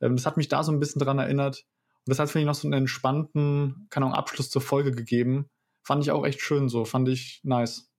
Ähm, 0.00 0.16
das 0.16 0.26
hat 0.26 0.36
mich 0.36 0.48
da 0.48 0.62
so 0.62 0.72
ein 0.72 0.80
bisschen 0.80 1.00
dran 1.00 1.18
erinnert. 1.18 1.64
Und 2.06 2.10
das 2.10 2.18
hat, 2.18 2.30
finde 2.30 2.42
ich, 2.42 2.46
noch 2.46 2.54
so 2.54 2.66
einen 2.66 2.80
entspannten, 2.80 3.86
keine 3.90 4.06
Ahnung, 4.06 4.18
Abschluss 4.18 4.50
zur 4.50 4.62
Folge 4.62 4.92
gegeben. 4.92 5.46
Fand 5.82 6.02
ich 6.02 6.10
auch 6.10 6.24
echt 6.24 6.40
schön 6.40 6.68
so, 6.68 6.84
fand 6.84 7.08
ich 7.08 7.40
nice. 7.44 7.90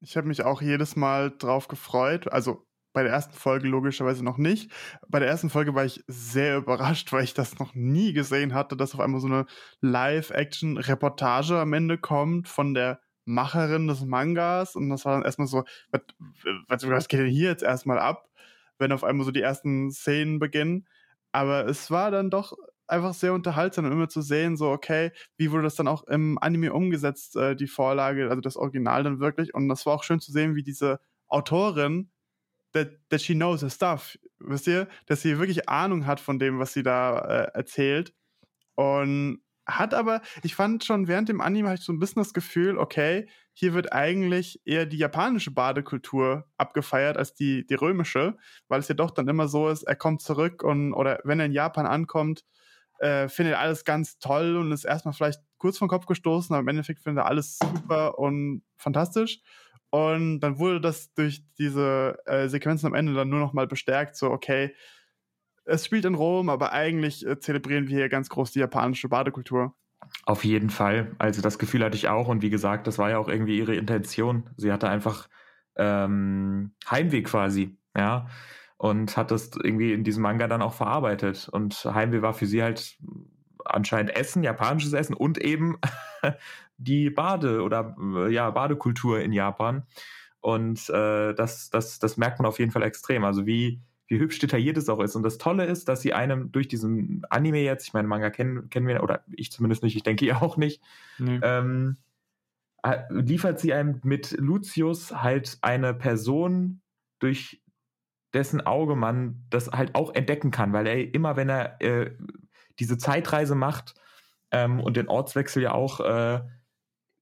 Ich 0.00 0.16
habe 0.16 0.28
mich 0.28 0.42
auch 0.42 0.62
jedes 0.62 0.96
Mal 0.96 1.34
drauf 1.36 1.68
gefreut. 1.68 2.30
Also 2.32 2.66
bei 2.92 3.02
der 3.02 3.12
ersten 3.12 3.34
Folge 3.34 3.68
logischerweise 3.68 4.24
noch 4.24 4.38
nicht. 4.38 4.70
Bei 5.08 5.18
der 5.18 5.28
ersten 5.28 5.50
Folge 5.50 5.74
war 5.74 5.84
ich 5.84 6.02
sehr 6.06 6.56
überrascht, 6.56 7.12
weil 7.12 7.24
ich 7.24 7.34
das 7.34 7.58
noch 7.58 7.74
nie 7.74 8.14
gesehen 8.14 8.54
hatte, 8.54 8.76
dass 8.76 8.94
auf 8.94 9.00
einmal 9.00 9.20
so 9.20 9.26
eine 9.26 9.44
Live-Action-Reportage 9.82 11.58
am 11.58 11.74
Ende 11.74 11.98
kommt 11.98 12.48
von 12.48 12.72
der 12.72 13.00
Macherin 13.26 13.86
des 13.86 14.04
Mangas. 14.04 14.74
Und 14.74 14.88
das 14.88 15.04
war 15.04 15.14
dann 15.14 15.24
erstmal 15.24 15.48
so, 15.48 15.64
was, 15.90 16.88
was, 16.88 17.08
geht 17.08 17.20
denn 17.20 17.26
hier 17.26 17.50
jetzt 17.50 17.62
erstmal 17.62 17.98
ab, 17.98 18.30
wenn 18.78 18.92
auf 18.92 19.04
einmal 19.04 19.26
so 19.26 19.32
die 19.32 19.42
ersten 19.42 19.90
Szenen 19.90 20.38
beginnen. 20.38 20.86
Aber 21.32 21.66
es 21.66 21.90
war 21.90 22.10
dann 22.10 22.30
doch 22.30 22.56
einfach 22.86 23.14
sehr 23.14 23.34
unterhaltsam 23.34 23.90
immer 23.90 24.08
zu 24.08 24.22
sehen, 24.22 24.56
so, 24.56 24.70
okay, 24.70 25.10
wie 25.36 25.50
wurde 25.50 25.64
das 25.64 25.74
dann 25.74 25.88
auch 25.88 26.04
im 26.04 26.38
Anime 26.38 26.72
umgesetzt, 26.72 27.36
äh, 27.36 27.56
die 27.56 27.66
Vorlage, 27.66 28.30
also 28.30 28.40
das 28.40 28.56
Original 28.56 29.02
dann 29.02 29.20
wirklich. 29.20 29.54
Und 29.54 29.68
das 29.68 29.84
war 29.86 29.94
auch 29.94 30.04
schön 30.04 30.20
zu 30.20 30.32
sehen, 30.32 30.54
wie 30.54 30.62
diese 30.62 31.00
Autorin, 31.26 32.10
that, 32.72 32.90
that 33.08 33.20
she 33.20 33.34
knows 33.34 33.62
her 33.62 33.70
stuff, 33.70 34.16
wisst 34.38 34.66
ihr, 34.66 34.88
dass 35.06 35.22
sie 35.22 35.38
wirklich 35.38 35.68
Ahnung 35.68 36.06
hat 36.06 36.20
von 36.20 36.38
dem, 36.38 36.58
was 36.58 36.72
sie 36.72 36.82
da 36.82 37.18
äh, 37.18 37.50
erzählt. 37.54 38.14
Und 38.74 39.40
hat 39.66 39.94
aber, 39.94 40.22
ich 40.42 40.54
fand 40.54 40.84
schon 40.84 41.08
während 41.08 41.28
dem 41.28 41.40
Anime 41.40 41.68
hatte 41.68 41.80
ich 41.80 41.86
so 41.86 41.92
ein 41.92 41.98
bisschen 41.98 42.22
das 42.22 42.34
Gefühl, 42.34 42.78
okay, 42.78 43.28
hier 43.52 43.74
wird 43.74 43.92
eigentlich 43.92 44.60
eher 44.64 44.86
die 44.86 44.98
japanische 44.98 45.50
Badekultur 45.50 46.46
abgefeiert 46.56 47.16
als 47.16 47.34
die, 47.34 47.66
die 47.66 47.74
römische, 47.74 48.36
weil 48.68 48.80
es 48.80 48.88
ja 48.88 48.94
doch 48.94 49.10
dann 49.10 49.28
immer 49.28 49.48
so 49.48 49.68
ist, 49.68 49.82
er 49.82 49.96
kommt 49.96 50.22
zurück 50.22 50.62
und, 50.62 50.92
oder 50.92 51.20
wenn 51.24 51.40
er 51.40 51.46
in 51.46 51.52
Japan 51.52 51.86
ankommt, 51.86 52.44
äh, 52.98 53.28
findet 53.28 53.56
alles 53.56 53.84
ganz 53.84 54.18
toll 54.18 54.56
und 54.56 54.72
ist 54.72 54.84
erstmal 54.84 55.14
vielleicht 55.14 55.40
kurz 55.58 55.78
vom 55.78 55.88
Kopf 55.88 56.06
gestoßen, 56.06 56.54
aber 56.54 56.60
im 56.60 56.68
Endeffekt 56.68 57.00
findet 57.00 57.24
er 57.24 57.28
alles 57.28 57.58
super 57.58 58.18
und 58.18 58.62
fantastisch. 58.76 59.40
Und 59.90 60.40
dann 60.40 60.58
wurde 60.58 60.80
das 60.80 61.12
durch 61.14 61.42
diese 61.58 62.18
äh, 62.26 62.48
Sequenzen 62.48 62.86
am 62.86 62.94
Ende 62.94 63.14
dann 63.14 63.28
nur 63.28 63.40
noch 63.40 63.52
mal 63.52 63.66
bestärkt, 63.66 64.16
so, 64.16 64.30
okay, 64.30 64.74
es 65.66 65.84
spielt 65.84 66.04
in 66.04 66.14
Rom, 66.14 66.48
aber 66.48 66.72
eigentlich 66.72 67.26
äh, 67.26 67.38
zelebrieren 67.38 67.88
wir 67.88 67.96
hier 67.96 68.08
ganz 68.08 68.28
groß 68.28 68.52
die 68.52 68.60
japanische 68.60 69.08
Badekultur. 69.08 69.74
Auf 70.24 70.44
jeden 70.44 70.70
Fall. 70.70 71.14
Also 71.18 71.42
das 71.42 71.58
Gefühl 71.58 71.84
hatte 71.84 71.96
ich 71.96 72.08
auch 72.08 72.28
und 72.28 72.42
wie 72.42 72.50
gesagt, 72.50 72.86
das 72.86 72.98
war 72.98 73.10
ja 73.10 73.18
auch 73.18 73.28
irgendwie 73.28 73.58
ihre 73.58 73.74
Intention. 73.74 74.48
Sie 74.56 74.72
hatte 74.72 74.88
einfach 74.88 75.28
ähm, 75.76 76.72
Heimweh 76.90 77.22
quasi, 77.22 77.76
ja, 77.96 78.28
und 78.78 79.16
hat 79.16 79.30
das 79.30 79.50
irgendwie 79.62 79.92
in 79.92 80.04
diesem 80.04 80.22
Manga 80.22 80.48
dann 80.48 80.62
auch 80.62 80.74
verarbeitet. 80.74 81.48
Und 81.50 81.74
Heimweh 81.84 82.22
war 82.22 82.34
für 82.34 82.46
sie 82.46 82.62
halt 82.62 82.98
anscheinend 83.64 84.14
Essen, 84.16 84.42
japanisches 84.42 84.92
Essen 84.92 85.14
und 85.14 85.38
eben 85.38 85.78
die 86.78 87.10
Bade- 87.10 87.62
oder 87.62 87.96
äh, 87.98 88.32
ja, 88.32 88.50
Badekultur 88.50 89.20
in 89.20 89.32
Japan. 89.32 89.84
Und 90.40 90.88
äh, 90.90 91.34
das, 91.34 91.70
das, 91.70 91.98
das 91.98 92.16
merkt 92.16 92.38
man 92.38 92.46
auf 92.46 92.58
jeden 92.58 92.70
Fall 92.70 92.82
extrem. 92.82 93.24
Also 93.24 93.46
wie, 93.46 93.80
wie 94.08 94.18
hübsch 94.18 94.38
detailliert 94.38 94.76
es 94.76 94.88
auch 94.88 95.00
ist. 95.00 95.16
Und 95.16 95.22
das 95.22 95.38
Tolle 95.38 95.64
ist, 95.64 95.88
dass 95.88 96.00
sie 96.00 96.12
einem 96.12 96.52
durch 96.52 96.68
diesen 96.68 97.24
Anime 97.28 97.62
jetzt, 97.62 97.86
ich 97.86 97.92
meine, 97.92 98.08
Manga 98.08 98.30
kennen, 98.30 98.70
kennen 98.70 98.86
wir, 98.86 99.02
oder 99.02 99.24
ich 99.32 99.50
zumindest 99.50 99.82
nicht, 99.82 99.96
ich 99.96 100.02
denke 100.02 100.24
ihr 100.24 100.42
auch 100.42 100.56
nicht, 100.56 100.82
nee. 101.18 101.40
ähm, 101.42 101.96
äh, 102.82 102.98
liefert 103.10 103.58
sie 103.58 103.72
einem 103.72 104.00
mit 104.04 104.32
Lucius 104.38 105.22
halt 105.22 105.58
eine 105.62 105.92
Person, 105.94 106.80
durch 107.18 107.62
dessen 108.34 108.60
Auge 108.60 108.96
man 108.96 109.44
das 109.50 109.68
halt 109.68 109.94
auch 109.94 110.14
entdecken 110.14 110.50
kann, 110.50 110.72
weil 110.72 110.86
er 110.86 111.14
immer, 111.14 111.36
wenn 111.36 111.48
er 111.48 111.80
äh, 111.80 112.14
diese 112.78 112.98
Zeitreise 112.98 113.54
macht 113.54 113.94
ähm, 114.50 114.80
und 114.80 114.96
den 114.96 115.08
Ortswechsel 115.08 115.62
ja 115.62 115.72
auch, 115.72 116.00
äh, 116.00 116.42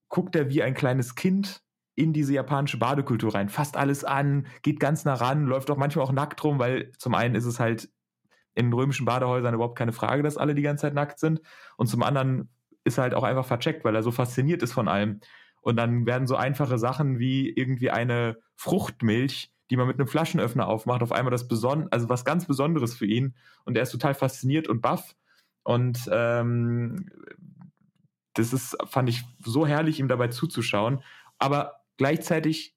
guckt 0.09 0.35
er 0.35 0.49
wie 0.49 0.61
ein 0.61 0.73
kleines 0.73 1.15
Kind 1.15 1.64
in 1.95 2.13
diese 2.13 2.33
japanische 2.33 2.77
Badekultur 2.77 3.33
rein, 3.33 3.49
fasst 3.49 3.77
alles 3.77 4.03
an, 4.03 4.47
geht 4.61 4.79
ganz 4.79 5.05
nah 5.05 5.13
ran, 5.13 5.45
läuft 5.45 5.71
auch 5.71 5.77
manchmal 5.77 6.05
auch 6.05 6.11
nackt 6.11 6.43
rum, 6.43 6.59
weil 6.59 6.91
zum 6.97 7.15
einen 7.15 7.35
ist 7.35 7.45
es 7.45 7.59
halt 7.59 7.89
in 8.53 8.71
römischen 8.71 9.05
Badehäusern 9.05 9.53
überhaupt 9.53 9.77
keine 9.77 9.93
Frage, 9.93 10.23
dass 10.23 10.37
alle 10.37 10.55
die 10.55 10.61
ganze 10.61 10.83
Zeit 10.83 10.93
nackt 10.93 11.19
sind 11.19 11.41
und 11.77 11.87
zum 11.87 12.03
anderen 12.03 12.49
ist 12.85 12.97
er 12.97 13.03
halt 13.03 13.13
auch 13.15 13.23
einfach 13.23 13.45
vercheckt, 13.45 13.83
weil 13.83 13.95
er 13.95 14.03
so 14.03 14.11
fasziniert 14.11 14.61
ist 14.61 14.73
von 14.73 14.87
allem. 14.87 15.19
Und 15.61 15.77
dann 15.77 16.05
werden 16.05 16.27
so 16.27 16.35
einfache 16.35 16.77
Sachen 16.77 17.17
wie 17.17 17.49
irgendwie 17.49 17.89
eine 17.89 18.37
Fruchtmilch, 18.55 19.51
die 19.71 19.77
man 19.77 19.87
mit 19.87 19.99
einem 19.99 20.07
Flaschenöffner 20.07 20.67
aufmacht, 20.67 21.01
auf 21.01 21.11
einmal 21.11 21.31
das 21.31 21.47
Beson 21.47 21.87
also 21.91 22.07
was 22.07 22.23
ganz 22.23 22.45
Besonderes 22.45 22.93
für 22.93 23.07
ihn. 23.07 23.35
Und 23.65 23.75
er 23.75 23.81
ist 23.81 23.91
total 23.91 24.13
fasziniert 24.13 24.67
und 24.67 24.81
baff. 24.81 25.15
Und 25.63 26.07
ähm, 26.11 27.09
das 28.35 28.53
ist, 28.53 28.77
fand 28.85 29.09
ich 29.09 29.23
so 29.43 29.65
herrlich, 29.65 29.99
ihm 29.99 30.07
dabei 30.07 30.27
zuzuschauen. 30.27 31.01
Aber 31.39 31.84
gleichzeitig 31.97 32.75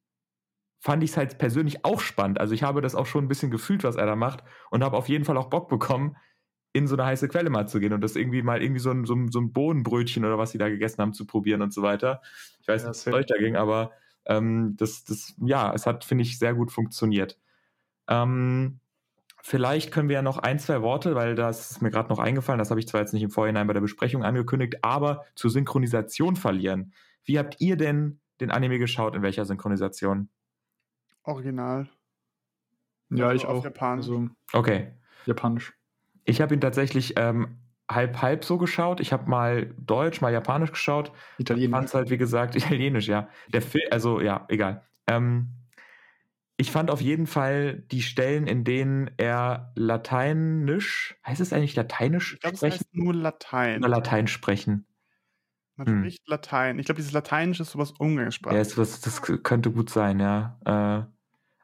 fand 0.80 1.02
ich 1.02 1.10
es 1.10 1.16
halt 1.16 1.38
persönlich 1.38 1.84
auch 1.84 2.00
spannend. 2.00 2.40
Also 2.40 2.54
ich 2.54 2.62
habe 2.62 2.80
das 2.80 2.94
auch 2.94 3.06
schon 3.06 3.24
ein 3.24 3.28
bisschen 3.28 3.50
gefühlt, 3.50 3.84
was 3.84 3.96
er 3.96 4.06
da 4.06 4.16
macht 4.16 4.44
und 4.70 4.84
habe 4.84 4.96
auf 4.96 5.08
jeden 5.08 5.24
Fall 5.24 5.36
auch 5.36 5.50
Bock 5.50 5.68
bekommen, 5.68 6.16
in 6.72 6.86
so 6.86 6.94
eine 6.94 7.06
heiße 7.06 7.28
Quelle 7.28 7.50
mal 7.50 7.66
zu 7.66 7.80
gehen 7.80 7.92
und 7.92 8.02
das 8.02 8.14
irgendwie 8.14 8.42
mal 8.42 8.62
irgendwie 8.62 8.80
so 8.80 8.90
ein, 8.90 9.04
so 9.04 9.14
ein, 9.14 9.30
so 9.30 9.40
ein 9.40 9.52
Bohnenbrötchen 9.52 10.24
oder 10.24 10.38
was 10.38 10.50
sie 10.50 10.58
da 10.58 10.68
gegessen 10.68 11.02
haben 11.02 11.12
zu 11.14 11.26
probieren 11.26 11.62
und 11.62 11.72
so 11.72 11.82
weiter. 11.82 12.20
Ich 12.60 12.68
weiß 12.68 12.86
nicht, 12.86 13.06
ja, 13.06 13.12
was 13.12 13.14
euch 13.14 13.26
da 13.26 13.36
ging, 13.38 13.56
aber 13.56 13.92
ähm, 14.26 14.74
das, 14.76 15.04
das, 15.04 15.34
ja, 15.44 15.72
es 15.74 15.86
hat, 15.86 16.04
finde 16.04 16.22
ich, 16.22 16.38
sehr 16.38 16.54
gut 16.54 16.70
funktioniert. 16.70 17.38
Ähm, 18.06 18.80
vielleicht 19.42 19.90
können 19.92 20.08
wir 20.08 20.16
ja 20.16 20.22
noch 20.22 20.38
ein, 20.38 20.58
zwei 20.58 20.82
Worte, 20.82 21.14
weil 21.14 21.34
das 21.34 21.72
ist 21.72 21.82
mir 21.82 21.90
gerade 21.90 22.10
noch 22.10 22.18
eingefallen, 22.18 22.58
das 22.58 22.70
habe 22.70 22.80
ich 22.80 22.86
zwar 22.88 23.00
jetzt 23.00 23.14
nicht 23.14 23.22
im 23.22 23.30
Vorhinein 23.30 23.66
bei 23.66 23.72
der 23.72 23.80
Besprechung 23.80 24.22
angekündigt, 24.22 24.76
aber 24.82 25.24
zur 25.34 25.50
Synchronisation 25.50 26.36
verlieren. 26.36 26.92
Wie 27.24 27.38
habt 27.38 27.60
ihr 27.60 27.76
denn 27.76 28.20
den 28.40 28.50
Anime 28.50 28.78
geschaut? 28.78 29.14
In 29.14 29.22
welcher 29.22 29.44
Synchronisation? 29.44 30.28
Original. 31.22 31.88
Ja, 33.10 33.28
also 33.28 33.36
ich 33.36 33.46
auch. 33.46 33.64
Japanisch. 33.64 34.06
Also, 34.06 34.28
okay. 34.52 34.92
Japanisch. 35.26 35.74
Ich 36.24 36.40
habe 36.40 36.54
ihn 36.54 36.60
tatsächlich 36.60 37.14
ähm, 37.16 37.58
halb 37.90 38.20
halb 38.20 38.44
so 38.44 38.58
geschaut. 38.58 39.00
Ich 39.00 39.12
habe 39.12 39.28
mal 39.28 39.74
Deutsch, 39.78 40.20
mal 40.20 40.32
Japanisch 40.32 40.72
geschaut. 40.72 41.12
Italienisch. 41.38 41.70
Fand 41.70 41.88
es 41.88 41.94
halt, 41.94 42.10
wie 42.10 42.18
gesagt, 42.18 42.56
Italienisch, 42.56 43.08
ja. 43.08 43.28
Der 43.52 43.62
Film, 43.62 43.84
also 43.90 44.20
ja, 44.20 44.44
egal. 44.48 44.84
Ähm, 45.06 45.54
ich 46.60 46.72
fand 46.72 46.90
auf 46.90 47.00
jeden 47.00 47.28
Fall 47.28 47.84
die 47.92 48.02
Stellen, 48.02 48.48
in 48.48 48.64
denen 48.64 49.12
er 49.16 49.72
Lateinisch, 49.76 51.16
heißt 51.24 51.40
es 51.40 51.52
eigentlich 51.52 51.76
Lateinisch 51.76 52.34
ich 52.34 52.40
glaub, 52.40 52.56
sprechen? 52.56 52.74
Es 52.74 52.80
heißt 52.80 52.94
nur 52.94 53.14
Latein. 53.14 53.78
Oder 53.78 53.88
Latein 53.88 54.26
sprechen. 54.26 54.84
Man 55.78 55.86
hm. 55.86 55.98
spricht 56.00 56.28
Latein. 56.28 56.78
Ich 56.78 56.86
glaube, 56.86 56.96
dieses 56.96 57.12
Lateinisch 57.12 57.60
ist 57.60 57.70
sowas 57.70 57.92
Umgangssprache. 57.92 58.56
Ja, 58.56 58.64
was, 58.76 59.00
das 59.00 59.22
könnte 59.22 59.70
gut 59.70 59.90
sein, 59.90 60.18
ja. 60.18 60.58
Äh, 60.64 61.06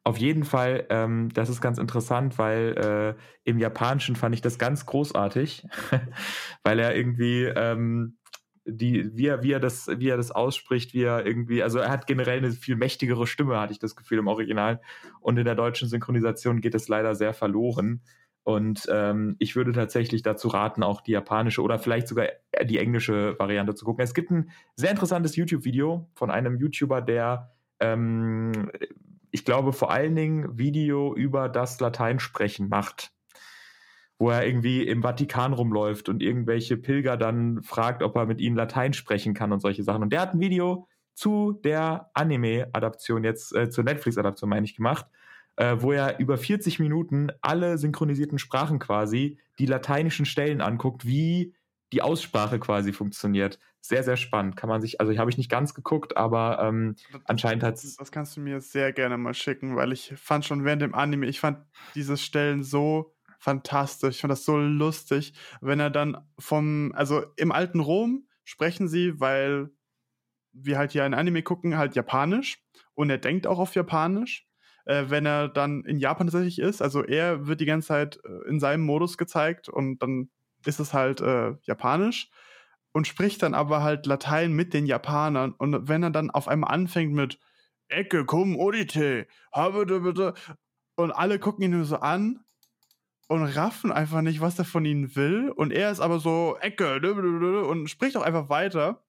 auf 0.04 0.18
jeden 0.18 0.44
Fall, 0.44 0.86
ähm, 0.90 1.30
das 1.34 1.48
ist 1.48 1.60
ganz 1.60 1.78
interessant, 1.78 2.38
weil 2.38 3.16
äh, 3.16 3.20
im 3.42 3.58
Japanischen 3.58 4.16
fand 4.16 4.34
ich 4.34 4.42
das 4.42 4.58
ganz 4.58 4.86
großartig, 4.86 5.66
weil 6.62 6.78
er 6.78 6.94
irgendwie 6.94 7.44
ähm, 7.44 8.18
die, 8.66 9.10
wie 9.16 9.26
er, 9.26 9.42
wie 9.42 9.52
er 9.52 9.60
das, 9.60 9.88
wie 9.88 10.08
er 10.08 10.16
das 10.16 10.30
ausspricht, 10.30 10.94
wie 10.94 11.02
er 11.02 11.26
irgendwie, 11.26 11.62
also 11.62 11.78
er 11.78 11.90
hat 11.90 12.06
generell 12.06 12.38
eine 12.38 12.52
viel 12.52 12.76
mächtigere 12.76 13.26
Stimme, 13.26 13.58
hatte 13.58 13.72
ich 13.72 13.78
das 13.78 13.96
Gefühl 13.96 14.18
im 14.18 14.28
Original. 14.28 14.80
Und 15.20 15.38
in 15.38 15.44
der 15.44 15.54
deutschen 15.54 15.88
Synchronisation 15.88 16.60
geht 16.60 16.74
es 16.74 16.86
leider 16.86 17.14
sehr 17.14 17.34
verloren. 17.34 18.02
Und 18.44 18.86
ähm, 18.92 19.36
ich 19.38 19.56
würde 19.56 19.72
tatsächlich 19.72 20.22
dazu 20.22 20.48
raten, 20.48 20.82
auch 20.82 21.00
die 21.00 21.12
japanische 21.12 21.62
oder 21.62 21.78
vielleicht 21.78 22.08
sogar 22.08 22.28
die 22.62 22.78
englische 22.78 23.38
Variante 23.38 23.74
zu 23.74 23.86
gucken. 23.86 24.04
Es 24.04 24.12
gibt 24.12 24.30
ein 24.30 24.50
sehr 24.76 24.90
interessantes 24.90 25.34
YouTube-Video 25.34 26.08
von 26.14 26.30
einem 26.30 26.58
YouTuber, 26.58 27.00
der 27.00 27.50
ähm, 27.80 28.70
ich 29.30 29.44
glaube, 29.44 29.72
vor 29.72 29.90
allen 29.90 30.14
Dingen 30.14 30.58
Video 30.58 31.14
über 31.14 31.48
das 31.48 31.80
Lateinsprechen 31.80 32.68
macht. 32.68 33.12
Wo 34.16 34.30
er 34.30 34.46
irgendwie 34.46 34.86
im 34.86 35.02
Vatikan 35.02 35.52
rumläuft 35.52 36.08
und 36.08 36.22
irgendwelche 36.22 36.76
Pilger 36.76 37.16
dann 37.16 37.62
fragt, 37.64 38.02
ob 38.02 38.14
er 38.14 38.26
mit 38.26 38.40
ihnen 38.40 38.54
Latein 38.54 38.92
sprechen 38.92 39.34
kann 39.34 39.50
und 39.50 39.58
solche 39.58 39.82
Sachen. 39.82 40.02
Und 40.02 40.12
der 40.12 40.20
hat 40.20 40.34
ein 40.34 40.40
Video 40.40 40.86
zu 41.14 41.58
der 41.64 42.10
Anime-Adaption, 42.14 43.24
jetzt 43.24 43.54
äh, 43.56 43.70
zur 43.70 43.82
Netflix-Adaption, 43.82 44.48
meine 44.48 44.66
ich, 44.66 44.76
gemacht, 44.76 45.06
äh, 45.56 45.76
wo 45.78 45.92
er 45.92 46.18
über 46.18 46.36
40 46.36 46.78
Minuten 46.78 47.30
alle 47.40 47.78
synchronisierten 47.78 48.38
Sprachen 48.38 48.78
quasi 48.78 49.38
die 49.58 49.66
lateinischen 49.66 50.26
Stellen 50.26 50.60
anguckt, 50.60 51.04
wie 51.04 51.54
die 51.92 52.02
Aussprache 52.02 52.58
quasi 52.58 52.92
funktioniert. 52.92 53.60
Sehr, 53.80 54.02
sehr 54.02 54.16
spannend. 54.16 54.56
Kann 54.56 54.68
man 54.68 54.80
sich, 54.80 55.00
also 55.00 55.16
habe 55.16 55.30
ich 55.30 55.38
nicht 55.38 55.50
ganz 55.50 55.74
geguckt, 55.74 56.16
aber 56.16 56.58
ähm, 56.60 56.96
anscheinend 57.24 57.62
hat 57.62 57.76
es. 57.76 57.96
Das 57.96 58.10
kannst 58.10 58.36
du 58.36 58.40
mir 58.40 58.60
sehr 58.60 58.92
gerne 58.92 59.16
mal 59.16 59.34
schicken, 59.34 59.76
weil 59.76 59.92
ich 59.92 60.12
fand 60.16 60.44
schon 60.44 60.64
während 60.64 60.82
dem 60.82 60.94
Anime, 60.94 61.26
ich 61.26 61.38
fand 61.38 61.58
diese 61.94 62.16
Stellen 62.16 62.64
so 62.64 63.14
fantastisch. 63.38 64.16
Ich 64.16 64.20
fand 64.22 64.32
das 64.32 64.44
so 64.44 64.56
lustig, 64.56 65.34
wenn 65.60 65.78
er 65.78 65.90
dann 65.90 66.16
vom, 66.38 66.92
also 66.96 67.24
im 67.36 67.52
alten 67.52 67.80
Rom 67.80 68.26
sprechen 68.42 68.88
sie, 68.88 69.20
weil 69.20 69.70
wir 70.52 70.78
halt 70.78 70.92
hier 70.92 71.04
ein 71.04 71.14
Anime 71.14 71.42
gucken, 71.42 71.76
halt 71.76 71.94
Japanisch 71.94 72.64
und 72.94 73.10
er 73.10 73.18
denkt 73.18 73.46
auch 73.46 73.58
auf 73.58 73.74
Japanisch. 73.74 74.48
Äh, 74.84 75.04
wenn 75.08 75.26
er 75.26 75.48
dann 75.48 75.84
in 75.84 75.98
Japan 75.98 76.26
tatsächlich 76.26 76.58
ist, 76.58 76.82
also 76.82 77.02
er 77.02 77.46
wird 77.46 77.60
die 77.60 77.66
ganze 77.66 77.88
Zeit 77.88 78.18
äh, 78.24 78.48
in 78.48 78.60
seinem 78.60 78.84
Modus 78.84 79.16
gezeigt 79.16 79.68
und 79.68 80.02
dann 80.02 80.28
ist 80.66 80.80
es 80.80 80.92
halt 80.92 81.20
äh, 81.20 81.54
Japanisch 81.62 82.30
und 82.92 83.06
spricht 83.06 83.42
dann 83.42 83.54
aber 83.54 83.82
halt 83.82 84.06
Latein 84.06 84.52
mit 84.52 84.72
den 84.72 84.86
Japanern. 84.86 85.52
Und 85.52 85.88
wenn 85.88 86.02
er 86.02 86.10
dann 86.10 86.30
auf 86.30 86.48
einmal 86.48 86.72
anfängt 86.72 87.12
mit 87.12 87.38
Ecke, 87.88 88.24
komm, 88.24 88.56
Odite, 88.56 89.26
habe 89.52 89.84
du 89.84 90.00
bitte. 90.00 90.34
Und 90.96 91.10
alle 91.10 91.38
gucken 91.38 91.64
ihn 91.64 91.72
nur 91.72 91.84
so 91.84 91.96
an 91.96 92.44
und 93.26 93.42
raffen 93.42 93.90
einfach 93.90 94.20
nicht, 94.22 94.40
was 94.40 94.58
er 94.58 94.64
von 94.64 94.84
ihnen 94.84 95.16
will. 95.16 95.50
Und 95.50 95.72
er 95.72 95.90
ist 95.90 96.00
aber 96.00 96.20
so 96.20 96.56
Ecke 96.60 97.00
und 97.68 97.88
spricht 97.88 98.16
auch 98.16 98.22
einfach 98.22 98.48
weiter. 98.48 99.02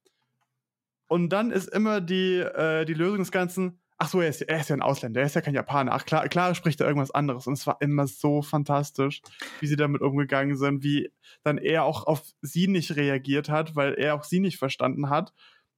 Und 1.08 1.30
dann 1.30 1.52
ist 1.52 1.68
immer 1.70 2.02
die, 2.02 2.38
äh, 2.38 2.86
die 2.86 2.96
Lösung 2.96 3.20
des 3.20 3.32
Ganzen, 3.32 3.80
ach 3.98 4.10
so, 4.10 4.22
er 4.22 4.30
ist, 4.30 4.42
er 4.42 4.60
ist 4.60 4.70
ja 4.70 4.76
ein 4.76 4.82
Ausländer, 4.82 5.22
er 5.22 5.28
ist 5.28 5.36
ja 5.36 5.42
kein 5.42 5.54
Japaner. 5.54 5.94
Ach 5.94 6.06
klar, 6.06 6.28
klar 6.28 6.54
spricht 6.56 6.82
er 6.82 6.88
irgendwas 6.88 7.12
anderes. 7.12 7.48
Und 7.48 7.54
es 7.54 7.66
war 7.66 7.78
immer 7.80 8.08
so 8.08 8.42
fantastisch, 8.42 9.22
wie 9.60 9.68
sie 9.68 9.78
damit 9.78 10.02
umgegangen 10.02 10.58
sind, 10.58 10.84
wie 10.84 11.12
dann 11.44 11.58
er 11.58 11.84
auch 11.84 12.06
auf 12.06 12.24
sie 12.42 12.68
nicht 12.68 12.96
reagiert 12.96 13.50
hat, 13.50 13.76
weil 13.76 13.94
er 13.94 14.16
auch 14.16 14.24
sie 14.24 14.40
nicht 14.40 14.58
verstanden 14.58 15.10
hat. 15.10 15.34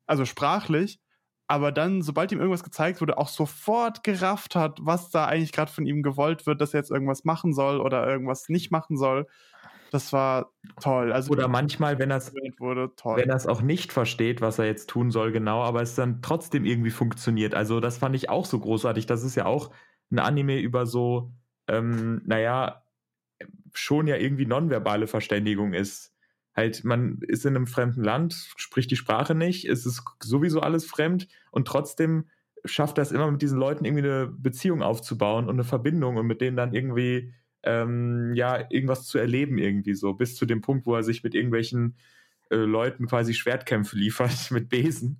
Also 0.06 0.26
sprachlich. 0.26 1.00
Aber 1.50 1.72
dann, 1.72 2.02
sobald 2.02 2.32
ihm 2.34 2.40
irgendwas 2.40 2.64
gezeigt 2.64 3.00
wurde, 3.00 3.18
auch 3.18 3.30
sofort 3.30 4.04
gerafft 4.04 4.56
hat, 4.56 4.80
was 4.82 5.10
da 5.12 5.26
eigentlich 5.26 5.54
gerade 5.54 5.72
von 5.72 5.86
ihm 5.86 6.04
gewollt 6.04 6.46
wird, 6.46 6.60
dass 6.60 6.74
er 6.74 6.82
jetzt 6.82 6.92
irgendwas 6.92 7.24
machen 7.24 7.54
soll 7.54 7.80
oder 7.80 8.06
irgendwas 8.06 8.50
nicht 8.50 8.70
machen 8.70 8.98
soll. 8.98 9.28
Das 9.92 10.12
war 10.14 10.52
toll. 10.82 11.12
Also 11.14 11.32
Oder 11.32 11.48
manchmal, 11.48 12.00
wenn 12.00 12.12
er 12.12 12.18
es 12.18 13.48
auch 13.48 13.62
nicht 13.62 13.94
versteht, 13.94 14.42
was 14.42 14.60
er 14.60 14.66
jetzt 14.66 14.90
tun 14.90 15.12
soll, 15.12 15.32
genau, 15.32 15.62
aber 15.64 15.82
es 15.82 15.96
dann 15.96 16.22
trotzdem 16.22 16.66
irgendwie 16.66 16.90
funktioniert. 16.90 17.56
Also 17.56 17.80
das 17.80 17.98
fand 17.98 18.16
ich 18.16 18.30
auch 18.30 18.46
so 18.46 18.60
großartig. 18.60 19.06
Das 19.06 19.24
ist 19.24 19.36
ja 19.36 19.46
auch 19.46 19.72
ein 20.12 20.20
Anime 20.20 20.60
über 20.60 20.86
so, 20.86 21.32
ähm, 21.68 22.22
naja, 22.26 22.84
schon 23.74 24.08
ja 24.08 24.18
irgendwie 24.18 24.46
nonverbale 24.46 25.08
Verständigung 25.08 25.74
ist. 25.74 26.14
Halt, 26.56 26.84
man 26.84 27.20
ist 27.22 27.46
in 27.46 27.56
einem 27.56 27.68
fremden 27.68 28.04
Land, 28.04 28.34
spricht 28.58 28.90
die 28.90 28.96
Sprache 28.96 29.36
nicht, 29.36 29.66
es 29.66 29.86
ist 29.86 30.04
sowieso 30.22 30.62
alles 30.62 30.86
fremd 30.86 31.28
und 31.52 31.68
trotzdem 31.68 32.30
schafft 32.66 32.98
das 32.98 33.12
immer 33.12 33.30
mit 33.30 33.44
diesen 33.44 33.60
Leuten 33.60 33.86
irgendwie 33.86 34.04
eine 34.04 34.28
Beziehung 34.28 34.82
aufzubauen 34.82 35.46
und 35.46 35.56
eine 35.56 35.64
Verbindung 35.64 36.18
und 36.18 36.26
mit 36.26 36.42
denen 36.42 36.58
dann 36.58 36.74
irgendwie 36.74 37.34
ähm, 37.68 38.34
ja, 38.34 38.66
irgendwas 38.70 39.06
zu 39.06 39.18
erleben 39.18 39.58
irgendwie 39.58 39.94
so, 39.94 40.14
bis 40.14 40.36
zu 40.36 40.46
dem 40.46 40.62
Punkt, 40.62 40.86
wo 40.86 40.96
er 40.96 41.04
sich 41.04 41.24
mit 41.24 41.36
irgendwelchen 41.36 41.98
äh, 42.50 42.56
Leuten 42.56 43.08
quasi 43.08 43.34
Schwertkämpfe 43.34 43.98
liefert 43.98 44.52
mit 44.52 44.70
Besen. 44.70 45.20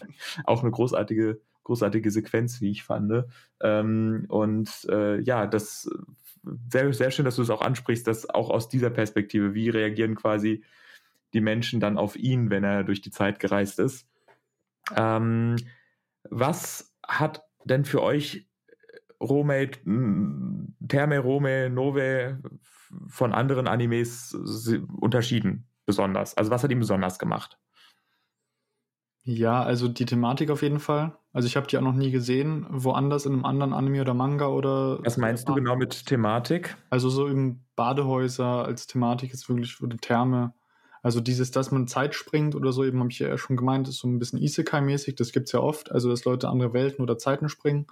Auch 0.44 0.62
eine 0.62 0.70
großartige, 0.70 1.40
großartige 1.64 2.10
Sequenz, 2.12 2.60
wie 2.60 2.70
ich 2.70 2.84
fand. 2.84 3.24
Ähm, 3.60 4.26
und 4.28 4.70
äh, 4.88 5.20
ja, 5.20 5.46
das 5.46 5.90
sehr, 6.70 6.92
sehr 6.92 7.10
schön, 7.10 7.24
dass 7.24 7.36
du 7.36 7.42
es 7.42 7.50
auch 7.50 7.60
ansprichst, 7.60 8.06
dass 8.06 8.30
auch 8.30 8.48
aus 8.48 8.68
dieser 8.68 8.90
Perspektive, 8.90 9.54
wie 9.54 9.68
reagieren 9.68 10.14
quasi 10.14 10.64
die 11.34 11.40
Menschen 11.40 11.80
dann 11.80 11.98
auf 11.98 12.16
ihn, 12.16 12.48
wenn 12.48 12.64
er 12.64 12.84
durch 12.84 13.02
die 13.02 13.10
Zeit 13.10 13.38
gereist 13.38 13.80
ist. 13.80 14.08
Ähm, 14.96 15.56
was 16.30 16.94
hat 17.06 17.44
denn 17.64 17.84
für 17.84 18.02
euch 18.02 18.47
Rome, 19.20 19.70
Terme, 20.88 21.18
Rome, 21.18 21.70
Nove 21.70 22.38
von 23.08 23.32
anderen 23.32 23.66
Animes 23.66 24.34
unterschieden, 25.00 25.68
besonders? 25.86 26.36
Also 26.36 26.50
was 26.50 26.62
hat 26.62 26.70
ihn 26.70 26.78
besonders 26.78 27.18
gemacht? 27.18 27.58
Ja, 29.24 29.62
also 29.62 29.88
die 29.88 30.06
Thematik 30.06 30.50
auf 30.50 30.62
jeden 30.62 30.80
Fall. 30.80 31.14
Also 31.34 31.46
ich 31.46 31.56
habe 31.56 31.66
die 31.66 31.76
auch 31.76 31.82
noch 31.82 31.92
nie 31.92 32.10
gesehen, 32.10 32.66
woanders 32.70 33.26
in 33.26 33.34
einem 33.34 33.44
anderen 33.44 33.74
Anime 33.74 34.00
oder 34.00 34.14
Manga 34.14 34.46
oder. 34.46 35.00
Was 35.04 35.18
meinst 35.18 35.46
du 35.48 35.54
genau 35.54 35.76
mit 35.76 36.06
Thematik? 36.06 36.76
Also 36.88 37.10
so 37.10 37.26
im 37.26 37.62
Badehäuser 37.76 38.64
als 38.64 38.86
Thematik 38.86 39.34
ist 39.34 39.48
wirklich 39.48 39.82
oder 39.82 39.98
Therme. 39.98 40.54
Also 41.02 41.20
dieses, 41.20 41.50
dass 41.50 41.70
man 41.70 41.86
Zeit 41.86 42.14
springt 42.14 42.54
oder 42.54 42.72
so, 42.72 42.84
eben 42.84 43.00
habe 43.00 43.10
ich 43.10 43.18
ja 43.18 43.36
schon 43.36 43.56
gemeint, 43.56 43.86
ist 43.86 43.98
so 43.98 44.08
ein 44.08 44.18
bisschen 44.18 44.40
Isekai-mäßig, 44.40 45.14
das 45.14 45.32
gibt 45.32 45.46
es 45.46 45.52
ja 45.52 45.60
oft, 45.60 45.92
also 45.92 46.08
dass 46.08 46.24
Leute 46.24 46.48
andere 46.48 46.72
Welten 46.72 47.02
oder 47.02 47.18
Zeiten 47.18 47.48
springen. 47.48 47.86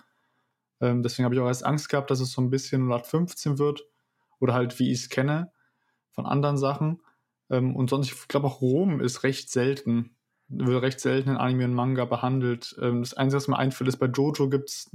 Ähm, 0.81 1.03
deswegen 1.03 1.25
habe 1.25 1.35
ich 1.35 1.41
auch 1.41 1.47
erst 1.47 1.65
Angst 1.65 1.89
gehabt, 1.89 2.11
dass 2.11 2.21
es 2.21 2.33
so 2.33 2.41
ein 2.41 2.51
bisschen 2.51 2.83
0815 2.83 3.59
wird. 3.59 3.87
Oder 4.39 4.55
halt, 4.55 4.79
wie 4.79 4.91
ich 4.91 5.01
es 5.01 5.09
kenne, 5.09 5.53
von 6.13 6.27
anderen 6.27 6.59
Sachen. 6.59 7.01
Ähm, 7.51 7.75
und 7.77 7.91
sonst, 7.91 8.13
ich 8.13 8.29
glaube 8.29 8.47
auch 8.47 8.61
Rom 8.61 9.01
ist 9.01 9.23
recht 9.23 9.51
selten, 9.51 10.17
wird 10.49 10.83
recht 10.83 11.01
selten 11.01 11.31
in 11.31 11.37
Anime 11.37 11.65
und 11.65 11.75
Manga 11.75 12.05
behandelt. 12.05 12.77
Ähm, 12.81 13.03
das 13.03 13.15
Einzige, 13.15 13.37
was 13.39 13.49
mir 13.49 13.59
einfällt, 13.59 13.89
ist 13.89 13.99
bei 13.99 14.07
Jojo 14.07 14.49
gibt 14.49 14.71
es 14.71 14.91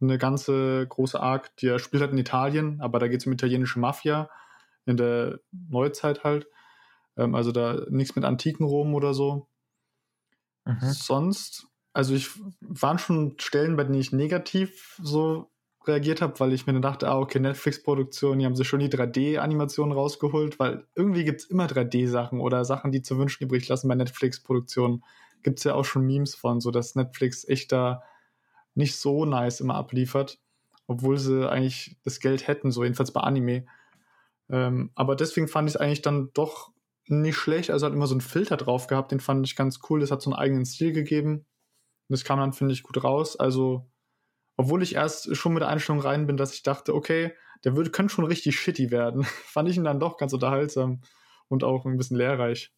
eine 0.00 0.18
ganze 0.18 0.86
große 0.88 1.20
Arc, 1.20 1.54
die 1.56 1.78
spielt 1.78 2.02
halt 2.02 2.12
in 2.12 2.18
Italien, 2.18 2.80
aber 2.80 2.98
da 2.98 3.08
geht 3.08 3.20
es 3.20 3.26
um 3.26 3.32
italienische 3.32 3.78
Mafia 3.78 4.30
in 4.84 4.96
der 4.96 5.40
Neuzeit 5.52 6.24
halt. 6.24 6.46
Ähm, 7.16 7.34
also 7.34 7.52
da 7.52 7.84
nichts 7.88 8.16
mit 8.16 8.24
antiken 8.24 8.66
Rom 8.66 8.94
oder 8.94 9.14
so. 9.14 9.48
Mhm. 10.64 10.78
Sonst 10.80 11.68
also 11.96 12.14
ich 12.14 12.28
waren 12.60 12.98
schon 12.98 13.36
Stellen, 13.38 13.76
bei 13.76 13.84
denen 13.84 13.98
ich 13.98 14.12
negativ 14.12 15.00
so 15.02 15.50
reagiert 15.86 16.20
habe, 16.20 16.38
weil 16.40 16.52
ich 16.52 16.66
mir 16.66 16.74
dann 16.74 16.82
dachte, 16.82 17.08
ah, 17.08 17.18
okay, 17.18 17.40
Netflix-Produktion, 17.40 18.38
die 18.38 18.44
haben 18.44 18.54
sich 18.54 18.68
schon 18.68 18.80
die 18.80 18.90
3D-Animationen 18.90 19.94
rausgeholt, 19.94 20.58
weil 20.58 20.86
irgendwie 20.94 21.24
gibt 21.24 21.40
es 21.40 21.46
immer 21.46 21.64
3D-Sachen 21.66 22.40
oder 22.40 22.66
Sachen, 22.66 22.92
die 22.92 23.00
zu 23.00 23.16
wünschen 23.16 23.44
übrig 23.44 23.66
lassen 23.68 23.88
bei 23.88 23.94
Netflix-Produktionen. 23.94 25.04
Gibt 25.42 25.58
es 25.58 25.64
ja 25.64 25.74
auch 25.74 25.86
schon 25.86 26.04
Memes 26.04 26.34
von, 26.34 26.60
so 26.60 26.70
dass 26.70 26.96
Netflix 26.96 27.48
echt 27.48 27.72
da 27.72 28.02
nicht 28.74 28.96
so 28.96 29.24
nice 29.24 29.60
immer 29.60 29.76
abliefert, 29.76 30.38
obwohl 30.86 31.16
sie 31.16 31.48
eigentlich 31.48 31.96
das 32.04 32.20
Geld 32.20 32.46
hätten, 32.46 32.72
so 32.72 32.84
jedenfalls 32.84 33.12
bei 33.12 33.22
Anime. 33.22 33.64
Ähm, 34.50 34.90
aber 34.94 35.16
deswegen 35.16 35.48
fand 35.48 35.70
ich 35.70 35.76
es 35.76 35.80
eigentlich 35.80 36.02
dann 36.02 36.28
doch 36.34 36.72
nicht 37.06 37.36
schlecht. 37.36 37.70
Also 37.70 37.86
hat 37.86 37.94
immer 37.94 38.06
so 38.06 38.14
einen 38.14 38.20
Filter 38.20 38.58
drauf 38.58 38.86
gehabt, 38.86 39.12
den 39.12 39.20
fand 39.20 39.46
ich 39.46 39.56
ganz 39.56 39.80
cool. 39.88 40.00
Das 40.00 40.10
hat 40.10 40.20
so 40.20 40.28
einen 40.28 40.38
eigenen 40.38 40.66
Stil 40.66 40.92
gegeben. 40.92 41.46
Das 42.08 42.24
kam 42.24 42.38
dann, 42.38 42.52
finde 42.52 42.72
ich, 42.72 42.82
gut 42.82 43.02
raus. 43.02 43.36
Also, 43.36 43.90
obwohl 44.56 44.82
ich 44.82 44.94
erst 44.94 45.36
schon 45.36 45.54
mit 45.54 45.62
der 45.62 45.68
Einstellung 45.68 46.00
rein 46.00 46.26
bin, 46.26 46.36
dass 46.36 46.54
ich 46.54 46.62
dachte, 46.62 46.94
okay, 46.94 47.34
der 47.64 47.76
würde, 47.76 47.90
könnte 47.90 48.14
schon 48.14 48.24
richtig 48.24 48.58
shitty 48.58 48.90
werden, 48.90 49.24
fand 49.44 49.68
ich 49.68 49.76
ihn 49.76 49.84
dann 49.84 50.00
doch 50.00 50.16
ganz 50.16 50.32
unterhaltsam 50.32 51.00
und 51.48 51.64
auch 51.64 51.84
ein 51.84 51.96
bisschen 51.96 52.16
lehrreich. 52.16 52.72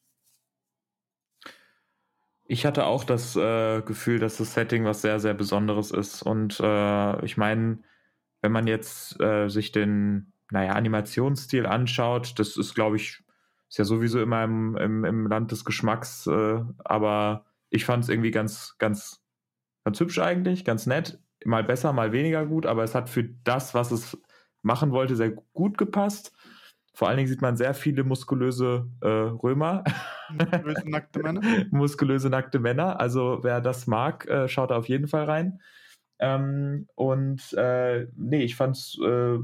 Ich 2.50 2.64
hatte 2.64 2.86
auch 2.86 3.04
das 3.04 3.36
äh, 3.36 3.82
Gefühl, 3.82 4.18
dass 4.18 4.38
das 4.38 4.54
Setting 4.54 4.86
was 4.86 5.02
sehr, 5.02 5.20
sehr 5.20 5.34
Besonderes 5.34 5.90
ist. 5.90 6.22
Und 6.22 6.58
äh, 6.60 7.24
ich 7.24 7.36
meine, 7.36 7.80
wenn 8.40 8.52
man 8.52 8.66
jetzt 8.66 9.20
äh, 9.20 9.48
sich 9.48 9.70
den, 9.70 10.32
naja, 10.50 10.72
Animationsstil 10.72 11.66
anschaut, 11.66 12.38
das 12.38 12.56
ist, 12.56 12.74
glaube 12.74 12.96
ich, 12.96 13.22
ist 13.68 13.78
ja 13.78 13.84
sowieso 13.84 14.22
immer 14.22 14.44
im, 14.44 14.76
im, 14.76 15.04
im 15.04 15.26
Land 15.26 15.52
des 15.52 15.66
Geschmacks, 15.66 16.26
äh, 16.26 16.60
aber 16.78 17.44
ich 17.70 17.84
fand 17.84 18.04
es 18.04 18.10
irgendwie 18.10 18.30
ganz, 18.30 18.76
ganz, 18.78 19.22
ganz 19.84 20.00
hübsch 20.00 20.18
eigentlich, 20.18 20.64
ganz 20.64 20.86
nett. 20.86 21.18
Mal 21.44 21.64
besser, 21.64 21.92
mal 21.92 22.12
weniger 22.12 22.46
gut, 22.46 22.66
aber 22.66 22.82
es 22.82 22.94
hat 22.94 23.08
für 23.08 23.24
das, 23.44 23.74
was 23.74 23.90
es 23.90 24.18
machen 24.62 24.90
wollte, 24.92 25.16
sehr 25.16 25.30
gut 25.30 25.78
gepasst. 25.78 26.32
Vor 26.98 27.06
allen 27.06 27.16
Dingen 27.16 27.28
sieht 27.28 27.42
man 27.42 27.56
sehr 27.56 27.74
viele 27.74 28.02
muskulöse 28.02 28.90
äh, 29.02 29.06
Römer. 29.06 29.84
Muskulöse 30.30 30.90
nackte 30.90 31.20
Männer. 31.20 31.40
muskulöse 31.70 32.28
nackte 32.28 32.58
Männer. 32.58 32.98
Also 32.98 33.38
wer 33.42 33.60
das 33.60 33.86
mag, 33.86 34.26
äh, 34.26 34.48
schaut 34.48 34.72
da 34.72 34.76
auf 34.76 34.88
jeden 34.88 35.06
Fall 35.06 35.24
rein. 35.24 35.60
Ähm, 36.18 36.88
und 36.96 37.52
äh, 37.52 38.08
nee, 38.16 38.42
ich 38.42 38.56
fand's, 38.56 38.98
äh, 39.00 39.38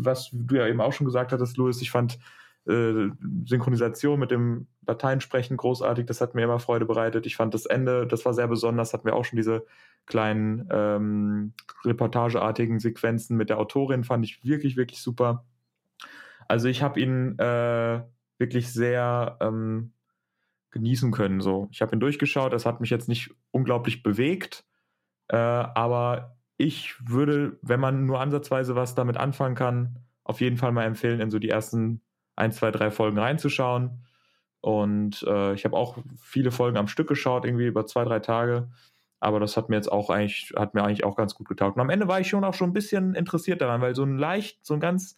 was 0.00 0.30
du 0.32 0.56
ja 0.56 0.66
eben 0.66 0.80
auch 0.80 0.94
schon 0.94 1.04
gesagt 1.04 1.32
hattest, 1.32 1.58
Louis, 1.58 1.82
ich 1.82 1.90
fand 1.90 2.18
äh, 2.66 3.10
Synchronisation 3.44 4.18
mit 4.18 4.30
dem 4.30 4.66
Lateinsprechen 4.86 5.56
großartig, 5.56 6.06
das 6.06 6.20
hat 6.20 6.34
mir 6.34 6.44
immer 6.44 6.58
Freude 6.58 6.84
bereitet. 6.84 7.26
Ich 7.26 7.36
fand 7.36 7.54
das 7.54 7.66
Ende, 7.66 8.06
das 8.06 8.24
war 8.24 8.34
sehr 8.34 8.48
besonders, 8.48 8.92
hatten 8.92 9.06
wir 9.06 9.14
auch 9.14 9.24
schon 9.24 9.36
diese 9.36 9.64
kleinen 10.06 10.68
ähm, 10.70 11.52
reportageartigen 11.84 12.78
Sequenzen 12.78 13.36
mit 13.36 13.50
der 13.50 13.58
Autorin, 13.58 14.04
fand 14.04 14.24
ich 14.24 14.44
wirklich, 14.44 14.76
wirklich 14.76 15.00
super. 15.00 15.44
Also 16.48 16.68
ich 16.68 16.82
habe 16.82 17.00
ihn 17.00 17.38
äh, 17.38 18.02
wirklich 18.38 18.72
sehr 18.72 19.36
ähm, 19.40 19.92
genießen 20.70 21.10
können. 21.10 21.40
So. 21.40 21.68
Ich 21.72 21.82
habe 21.82 21.96
ihn 21.96 22.00
durchgeschaut, 22.00 22.52
das 22.52 22.66
hat 22.66 22.80
mich 22.80 22.90
jetzt 22.90 23.08
nicht 23.08 23.34
unglaublich 23.50 24.02
bewegt, 24.02 24.64
äh, 25.28 25.36
aber 25.36 26.36
ich 26.56 26.94
würde, 27.04 27.58
wenn 27.62 27.80
man 27.80 28.06
nur 28.06 28.20
ansatzweise 28.20 28.76
was 28.76 28.94
damit 28.94 29.16
anfangen 29.16 29.54
kann, 29.54 29.98
auf 30.24 30.40
jeden 30.40 30.56
Fall 30.56 30.72
mal 30.72 30.84
empfehlen, 30.84 31.20
in 31.20 31.30
so 31.30 31.38
die 31.38 31.50
ersten 31.50 32.00
ein, 32.36 32.52
zwei, 32.52 32.70
drei 32.70 32.90
Folgen 32.90 33.18
reinzuschauen. 33.18 34.04
Und 34.60 35.24
äh, 35.28 35.54
ich 35.54 35.64
habe 35.64 35.76
auch 35.76 35.98
viele 36.20 36.50
Folgen 36.50 36.76
am 36.76 36.88
Stück 36.88 37.08
geschaut, 37.08 37.44
irgendwie 37.44 37.66
über 37.66 37.86
zwei, 37.86 38.04
drei 38.04 38.20
Tage. 38.20 38.68
Aber 39.20 39.40
das 39.40 39.56
hat 39.56 39.68
mir 39.68 39.76
jetzt 39.76 39.90
auch 39.90 40.10
eigentlich, 40.10 40.52
hat 40.56 40.74
mir 40.74 40.84
eigentlich 40.84 41.04
auch 41.04 41.16
ganz 41.16 41.34
gut 41.34 41.48
getaugt. 41.48 41.76
Und 41.76 41.82
am 41.82 41.90
Ende 41.90 42.08
war 42.08 42.20
ich 42.20 42.28
schon 42.28 42.44
auch 42.44 42.54
schon 42.54 42.70
ein 42.70 42.74
bisschen 42.74 43.14
interessiert 43.14 43.60
daran, 43.60 43.80
weil 43.80 43.94
so 43.94 44.02
einen 44.02 44.18
leicht, 44.18 44.64
so 44.64 44.74
einen 44.74 44.80
ganz 44.80 45.16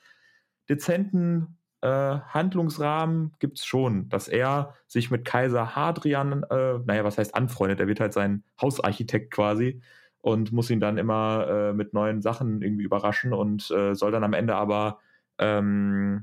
dezenten 0.69 1.59
äh, 1.81 1.89
Handlungsrahmen 1.89 3.33
gibt 3.39 3.59
es 3.59 3.65
schon, 3.65 4.09
dass 4.09 4.29
er 4.29 4.75
sich 4.87 5.11
mit 5.11 5.25
Kaiser 5.25 5.77
Hadrian, 5.77 6.45
äh, 6.45 6.79
naja, 6.85 7.05
was 7.05 7.19
heißt 7.19 7.35
anfreundet, 7.35 7.81
er 7.81 7.87
wird 7.87 8.01
halt 8.01 8.13
sein 8.13 8.43
Hausarchitekt 8.61 9.33
quasi 9.33 9.81
und 10.21 10.53
muss 10.53 10.71
ihn 10.71 10.81
dann 10.81 10.99
immer 10.99 11.47
äh, 11.49 11.73
mit 11.73 11.95
neuen 11.95 12.21
Sachen 12.21 12.63
irgendwie 12.63 12.85
überraschen 12.85 13.33
und 13.33 13.71
äh, 13.71 13.95
soll 13.95 14.11
dann 14.11 14.25
am 14.25 14.33
Ende 14.33 14.57
aber 14.57 14.99
ähm, 15.39 16.23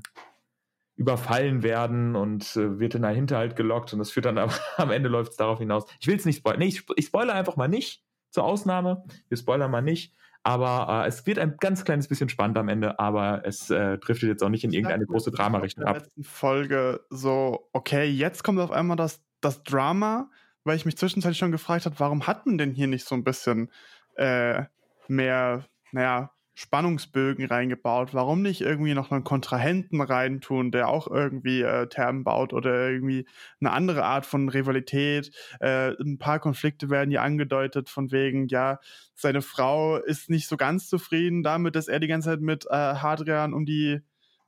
überfallen 0.96 1.62
werden 1.62 2.16
und 2.16 2.56
äh, 2.56 2.78
wird 2.78 2.94
in 2.94 3.04
einen 3.04 3.16
Hinterhalt 3.16 3.54
gelockt 3.54 3.92
und 3.92 3.98
das 3.98 4.10
führt 4.10 4.26
dann 4.26 4.38
aber 4.38 4.54
am 4.76 4.90
Ende 4.90 5.08
läuft 5.08 5.32
es 5.32 5.36
darauf 5.36 5.58
hinaus. 5.58 5.84
Ich 6.00 6.06
will 6.06 6.16
es 6.16 6.24
nicht 6.24 6.38
spoilern. 6.38 6.60
Nee, 6.60 6.66
ich, 6.66 6.84
ich 6.96 7.06
spoilere 7.06 7.34
einfach 7.34 7.56
mal 7.56 7.68
nicht 7.68 8.02
zur 8.30 8.44
Ausnahme. 8.44 9.04
Wir 9.28 9.36
spoilern 9.36 9.70
mal 9.70 9.82
nicht. 9.82 10.14
Aber 10.42 11.04
äh, 11.04 11.08
es 11.08 11.26
wird 11.26 11.40
ein 11.40 11.56
ganz 11.58 11.84
kleines 11.84 12.06
bisschen 12.06 12.28
spannend 12.28 12.56
am 12.56 12.68
Ende, 12.68 13.00
aber 13.00 13.42
es 13.44 13.68
äh, 13.68 13.98
driftet 13.98 14.28
jetzt 14.28 14.44
auch 14.44 14.48
nicht 14.48 14.62
in 14.62 14.72
irgendeine 14.72 15.04
große 15.04 15.32
Dramarichtung 15.32 15.84
ab. 15.84 15.88
In 15.88 15.94
der 15.94 16.02
letzten 16.02 16.24
Folge 16.24 17.00
so, 17.10 17.68
okay, 17.72 18.04
jetzt 18.04 18.44
kommt 18.44 18.60
auf 18.60 18.70
einmal 18.70 18.96
das, 18.96 19.24
das 19.40 19.64
Drama, 19.64 20.30
weil 20.62 20.76
ich 20.76 20.84
mich 20.84 20.96
zwischenzeitlich 20.96 21.38
schon 21.38 21.50
gefragt 21.50 21.84
habe, 21.84 21.98
warum 21.98 22.28
hat 22.28 22.46
man 22.46 22.58
denn 22.58 22.74
hier 22.74 22.86
nicht 22.86 23.06
so 23.06 23.16
ein 23.16 23.24
bisschen 23.24 23.72
äh, 24.14 24.62
mehr, 25.08 25.64
naja, 25.90 26.30
Spannungsbögen 26.58 27.44
reingebaut. 27.44 28.14
Warum 28.14 28.40
nicht 28.40 28.62
irgendwie 28.62 28.94
noch 28.94 29.12
einen 29.12 29.24
Kontrahenten 29.24 30.00
reintun, 30.00 30.70
der 30.70 30.88
auch 30.88 31.06
irgendwie 31.06 31.60
äh, 31.60 31.86
Termen 31.86 32.24
baut 32.24 32.54
oder 32.54 32.88
irgendwie 32.88 33.26
eine 33.60 33.72
andere 33.72 34.04
Art 34.04 34.24
von 34.24 34.48
Rivalität? 34.48 35.30
Äh, 35.60 35.90
ein 36.00 36.16
paar 36.16 36.38
Konflikte 36.38 36.88
werden 36.88 37.10
ja 37.10 37.20
angedeutet 37.20 37.90
von 37.90 38.10
wegen, 38.10 38.48
ja, 38.48 38.80
seine 39.14 39.42
Frau 39.42 39.98
ist 39.98 40.30
nicht 40.30 40.48
so 40.48 40.56
ganz 40.56 40.88
zufrieden 40.88 41.42
damit, 41.42 41.76
dass 41.76 41.88
er 41.88 42.00
die 42.00 42.08
ganze 42.08 42.30
Zeit 42.30 42.40
mit 42.40 42.64
äh, 42.70 42.74
Hadrian 42.74 43.52
um 43.52 43.66
die 43.66 44.00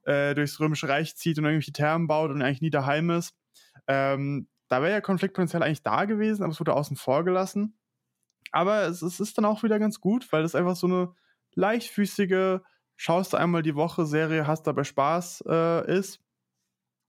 äh, 0.04 0.34
durchs 0.34 0.58
Römische 0.60 0.88
Reich 0.88 1.14
zieht 1.14 1.36
und 1.36 1.44
irgendwelche 1.44 1.72
Termen 1.72 2.06
baut 2.06 2.30
und 2.30 2.40
eigentlich 2.40 2.62
nie 2.62 2.70
daheim 2.70 3.10
ist. 3.10 3.34
Ähm, 3.86 4.48
da 4.68 4.80
wäre 4.80 4.92
ja 4.92 5.00
Konfliktpotenzial 5.02 5.62
eigentlich 5.62 5.82
da 5.82 6.06
gewesen, 6.06 6.42
aber 6.42 6.52
es 6.52 6.60
wurde 6.60 6.72
außen 6.72 6.96
vor 6.96 7.22
gelassen. 7.22 7.78
Aber 8.50 8.84
es, 8.84 9.02
es 9.02 9.20
ist 9.20 9.36
dann 9.36 9.44
auch 9.44 9.62
wieder 9.62 9.78
ganz 9.78 10.00
gut, 10.00 10.26
weil 10.32 10.42
es 10.42 10.54
einfach 10.54 10.74
so 10.74 10.86
eine 10.86 11.14
leichtfüßige, 11.58 12.60
schaust 12.96 13.32
du 13.32 13.36
einmal 13.36 13.62
die 13.62 13.74
Woche 13.74 14.06
Serie, 14.06 14.46
hast 14.46 14.62
dabei 14.66 14.84
Spaß 14.84 15.44
äh, 15.48 15.98
ist. 15.98 16.20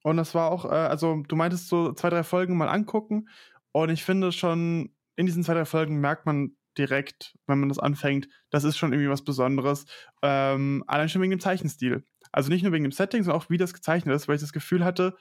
Und 0.04 0.18
das 0.18 0.34
war 0.34 0.52
auch, 0.52 0.66
äh, 0.66 0.70
also 0.70 1.24
du 1.28 1.36
meintest 1.36 1.68
so 1.70 1.94
zwei, 1.94 2.10
drei 2.10 2.24
Folgen 2.24 2.58
mal 2.58 2.68
angucken. 2.68 3.30
Und 3.72 3.90
ich 3.90 4.04
finde 4.04 4.32
schon, 4.32 4.92
in 5.16 5.28
diesen 5.28 5.44
zwei, 5.44 5.54
drei 5.54 5.66
Folgen 5.66 6.00
merkt 6.00 6.26
man 6.26 6.56
direkt, 6.78 7.36
wenn 7.46 7.60
man 7.60 7.70
das 7.70 7.80
anfängt, 7.80 8.28
das 8.50 8.64
ist 8.64 8.78
schon 8.78 8.92
irgendwie 8.92 9.10
was 9.10 9.24
Besonderes. 9.24 9.86
Ähm, 10.24 10.84
allein 10.88 11.10
schon 11.10 11.22
wegen 11.22 11.32
dem 11.32 11.40
Zeichenstil. 11.40 12.04
Also 12.32 12.50
nicht 12.50 12.64
nur 12.64 12.72
wegen 12.72 12.86
dem 12.86 12.92
Setting, 12.92 13.24
sondern 13.24 13.42
auch 13.42 13.50
wie 13.50 13.58
das 13.58 13.74
gezeichnet 13.74 14.16
ist, 14.16 14.28
weil 14.28 14.36
ich 14.36 14.42
das 14.42 14.54
Gefühl 14.54 14.84
hatte, 14.84 15.16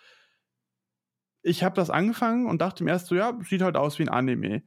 ich 1.42 1.62
habe 1.64 1.74
das 1.74 1.90
angefangen 1.90 2.46
und 2.46 2.62
dachte 2.62 2.82
mir 2.82 2.90
erst 2.90 3.06
so, 3.06 3.14
ja, 3.14 3.36
sieht 3.42 3.62
halt 3.62 3.76
aus 3.76 3.98
wie 3.98 4.04
ein 4.04 4.08
Anime. 4.08 4.62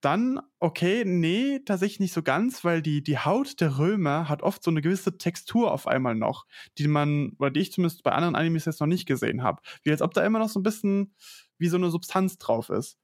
Dann, 0.00 0.40
okay, 0.58 1.04
nee, 1.04 1.60
tatsächlich 1.64 2.00
nicht 2.00 2.12
so 2.12 2.22
ganz, 2.22 2.64
weil 2.64 2.82
die, 2.82 3.02
die 3.02 3.18
Haut 3.18 3.60
der 3.60 3.78
Römer 3.78 4.28
hat 4.28 4.42
oft 4.42 4.62
so 4.62 4.70
eine 4.70 4.82
gewisse 4.82 5.16
Textur 5.18 5.72
auf 5.72 5.86
einmal 5.86 6.14
noch, 6.14 6.46
die 6.78 6.86
man, 6.86 7.32
oder 7.38 7.50
die 7.50 7.60
ich 7.60 7.72
zumindest 7.72 8.02
bei 8.02 8.12
anderen 8.12 8.36
Animes 8.36 8.66
jetzt 8.66 8.80
noch 8.80 8.86
nicht 8.86 9.06
gesehen 9.06 9.42
habe. 9.42 9.62
Wie 9.82 9.90
als 9.90 10.02
ob 10.02 10.14
da 10.14 10.24
immer 10.24 10.38
noch 10.38 10.48
so 10.48 10.60
ein 10.60 10.64
bisschen 10.64 11.14
wie 11.58 11.68
so 11.68 11.76
eine 11.76 11.90
Substanz 11.90 12.38
drauf 12.38 12.68
ist. 12.68 12.98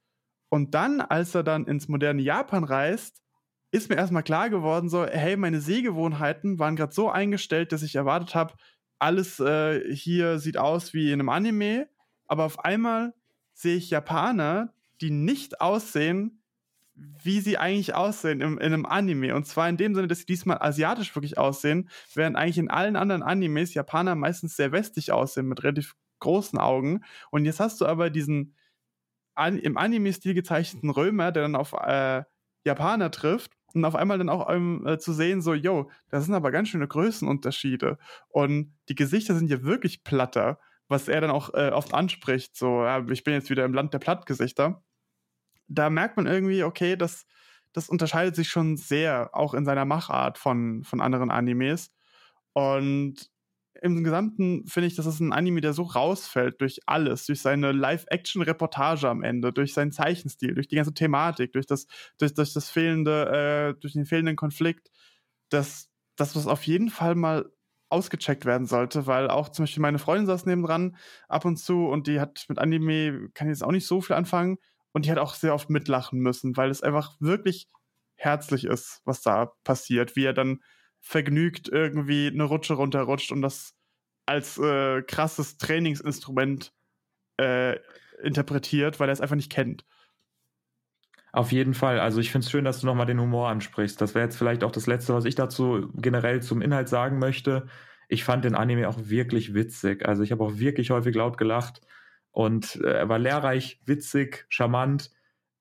Und 0.49 0.75
dann, 0.75 1.01
als 1.01 1.35
er 1.35 1.42
dann 1.42 1.66
ins 1.66 1.88
moderne 1.88 2.21
Japan 2.21 2.64
reist, 2.64 3.23
ist 3.71 3.88
mir 3.88 3.97
erstmal 3.97 4.23
klar 4.23 4.51
geworden, 4.51 4.90
so, 4.90 5.07
hey, 5.07 5.37
meine 5.38 5.62
Sehgewohnheiten 5.62 6.59
waren 6.59 6.77
gerade 6.77 6.92
so 6.92 7.09
eingestellt, 7.09 7.73
dass 7.73 7.83
ich 7.83 7.95
erwartet 7.95 8.35
habe, 8.35 8.55
alles 8.99 9.40
äh, 9.40 9.95
hier 9.95 10.38
sieht 10.38 10.59
aus 10.59 10.92
wie 10.92 11.09
in 11.11 11.21
einem 11.21 11.31
Anime, 11.31 11.88
aber 12.27 12.45
auf 12.45 12.64
einmal 12.64 13.14
sehe 13.55 13.77
ich 13.77 13.90
Japaner, 13.90 14.75
die 15.01 15.11
nicht 15.11 15.61
aussehen 15.61 16.41
wie 16.94 17.40
sie 17.40 17.59
eigentlich 17.59 17.94
aussehen 17.94 18.40
im, 18.40 18.59
in 18.59 18.72
einem 18.72 18.87
Anime. 18.87 19.35
Und 19.35 19.46
zwar 19.46 19.68
in 19.68 19.76
dem 19.76 19.94
Sinne, 19.94 20.09
dass 20.09 20.20
sie 20.20 20.26
diesmal 20.26 20.59
asiatisch 20.61 21.14
wirklich 21.14 21.38
aussehen, 21.38 21.88
während 22.14 22.37
eigentlich 22.37 22.59
in 22.59 22.70
allen 22.70 22.96
anderen 22.96 23.22
Animes 23.22 23.74
Japaner 23.74 24.14
meistens 24.14 24.57
sehr 24.57 24.72
westlich 24.72 25.12
aussehen, 25.12 25.46
mit 25.46 25.62
relativ 25.62 25.94
großen 26.20 26.59
Augen. 26.59 27.00
Und 27.31 27.44
jetzt 27.44 27.61
hast 27.61 27.81
du 27.81 27.87
aber 27.87 28.11
diesen 28.11 28.55
an, 29.35 29.59
im 29.59 29.76
Anime-Stil 29.76 30.35
gezeichneten 30.35 30.90
Römer, 30.90 31.33
der 31.33 31.42
dann 31.42 31.57
auf 31.57 31.72
äh, 31.72 32.22
Japaner 32.64 33.11
trifft 33.11 33.52
und 33.74 33.85
auf 33.85 33.96
einmal 33.96 34.18
dann 34.18 34.28
auch 34.28 34.50
ähm, 34.50 34.87
äh, 34.87 34.98
zu 34.98 35.12
sehen, 35.12 35.40
so, 35.40 35.55
yo, 35.55 35.90
das 36.11 36.26
sind 36.26 36.35
aber 36.35 36.50
ganz 36.50 36.68
schöne 36.68 36.87
Größenunterschiede. 36.87 37.98
Und 38.28 38.74
die 38.88 38.94
Gesichter 38.94 39.35
sind 39.35 39.50
ja 39.50 39.62
wirklich 39.62 40.05
platter, 40.05 40.59
was 40.88 41.09
er 41.09 41.20
dann 41.22 41.31
auch 41.31 41.55
äh, 41.55 41.70
oft 41.70 41.94
anspricht, 41.94 42.57
so, 42.57 42.85
ja, 42.85 43.05
ich 43.09 43.24
bin 43.24 43.35
jetzt 43.35 43.48
wieder 43.48 43.64
im 43.64 43.72
Land 43.72 43.94
der 43.94 43.98
Plattgesichter 43.98 44.83
da 45.68 45.90
merkt 45.90 46.16
man 46.16 46.27
irgendwie, 46.27 46.64
okay, 46.64 46.96
das, 46.96 47.27
das 47.72 47.88
unterscheidet 47.88 48.37
sich 48.37 48.48
schon 48.48 48.77
sehr, 48.77 49.31
auch 49.33 49.55
in 49.55 49.64
seiner 49.64 49.85
Machart 49.85 50.38
von, 50.38 50.85
von 50.85 51.01
anderen 51.01 51.31
Animes. 51.31 51.90
Und 52.53 53.31
im 53.81 54.05
Gesamten 54.05 54.66
finde 54.66 54.87
ich, 54.87 54.94
das 54.94 55.07
ist 55.07 55.20
ein 55.20 55.33
Anime, 55.33 55.61
der 55.61 55.72
so 55.72 55.83
rausfällt 55.83 56.61
durch 56.61 56.81
alles, 56.87 57.27
durch 57.27 57.40
seine 57.40 57.72
Live-Action-Reportage 57.72 59.09
am 59.09 59.22
Ende, 59.22 59.53
durch 59.53 59.75
seinen 59.75 59.92
Zeichenstil, 59.92 60.55
durch 60.55 60.68
die 60.68 60.77
ganze 60.77 60.94
Thematik, 60.94 61.53
durch 61.53 61.66
das, 61.66 61.87
durch, 62.18 62.35
durch 62.35 62.53
das 62.53 62.70
fehlende, 62.70 63.75
äh, 63.75 63.81
durch 63.81 63.94
den 63.94 64.05
fehlenden 64.05 64.37
Konflikt, 64.37 64.90
dass 65.48 65.88
das 66.16 66.37
was 66.37 66.46
auf 66.46 66.64
jeden 66.66 66.90
Fall 66.90 67.14
mal 67.14 67.51
ausgecheckt 67.88 68.44
werden 68.46 68.66
sollte, 68.66 69.07
weil 69.07 69.29
auch 69.29 69.48
zum 69.51 69.64
Beispiel 69.64 69.83
meine 69.83 69.98
Freundin 69.98 70.27
saß 70.27 70.46
nebendran 70.46 70.96
ab 71.29 71.44
und 71.44 71.57
zu 71.59 71.87
und 71.87 72.07
die 72.07 72.20
hat 72.20 72.44
mit 72.48 72.59
Anime, 72.59 73.29
kann 73.35 73.48
jetzt 73.48 73.64
auch 73.64 73.72
nicht 73.72 73.87
so 73.87 74.01
viel 74.01 74.16
anfangen, 74.16 74.59
und 74.92 75.07
die 75.07 75.11
hat 75.11 75.18
auch 75.18 75.35
sehr 75.35 75.55
oft 75.55 75.70
mitlachen 75.70 76.20
müssen, 76.20 76.57
weil 76.57 76.70
es 76.70 76.83
einfach 76.83 77.16
wirklich 77.20 77.68
herzlich 78.14 78.64
ist, 78.64 79.00
was 79.05 79.22
da 79.22 79.52
passiert, 79.64 80.16
wie 80.16 80.24
er 80.24 80.33
dann 80.33 80.61
vergnügt 81.00 81.68
irgendwie 81.68 82.28
eine 82.28 82.44
Rutsche 82.44 82.74
runterrutscht 82.74 83.33
und 83.33 83.42
das 83.42 83.74
als 84.26 84.59
äh, 84.59 85.02
krasses 85.02 85.59
Trainingsinstrument 85.59 86.72
äh, 87.38 87.78
interpretiert, 88.22 89.00
weil 89.00 89.09
er 89.09 89.12
es 89.12 89.20
einfach 89.20 89.37
nicht 89.37 89.50
kennt. 89.50 89.85
Auf 91.33 91.50
jeden 91.50 91.74
Fall. 91.74 91.98
Also 91.98 92.20
ich 92.20 92.31
finde 92.31 92.44
es 92.44 92.50
schön, 92.50 92.64
dass 92.64 92.81
du 92.81 92.87
nochmal 92.87 93.07
den 93.07 93.20
Humor 93.20 93.48
ansprichst. 93.48 94.00
Das 94.00 94.14
wäre 94.14 94.26
jetzt 94.26 94.37
vielleicht 94.37 94.62
auch 94.64 94.70
das 94.70 94.87
Letzte, 94.87 95.14
was 95.14 95.24
ich 95.24 95.35
dazu 95.35 95.90
generell 95.94 96.42
zum 96.42 96.61
Inhalt 96.61 96.88
sagen 96.88 97.18
möchte. 97.18 97.66
Ich 98.09 98.22
fand 98.22 98.44
den 98.44 98.55
Anime 98.55 98.88
auch 98.88 98.98
wirklich 99.09 99.55
witzig. 99.55 100.07
Also 100.07 100.22
ich 100.22 100.31
habe 100.31 100.44
auch 100.44 100.59
wirklich 100.59 100.90
häufig 100.90 101.14
laut 101.14 101.38
gelacht. 101.38 101.81
Und 102.33 102.77
äh, 102.77 102.92
er 102.92 103.09
war 103.09 103.18
lehrreich, 103.18 103.81
witzig, 103.85 104.47
charmant, 104.49 105.11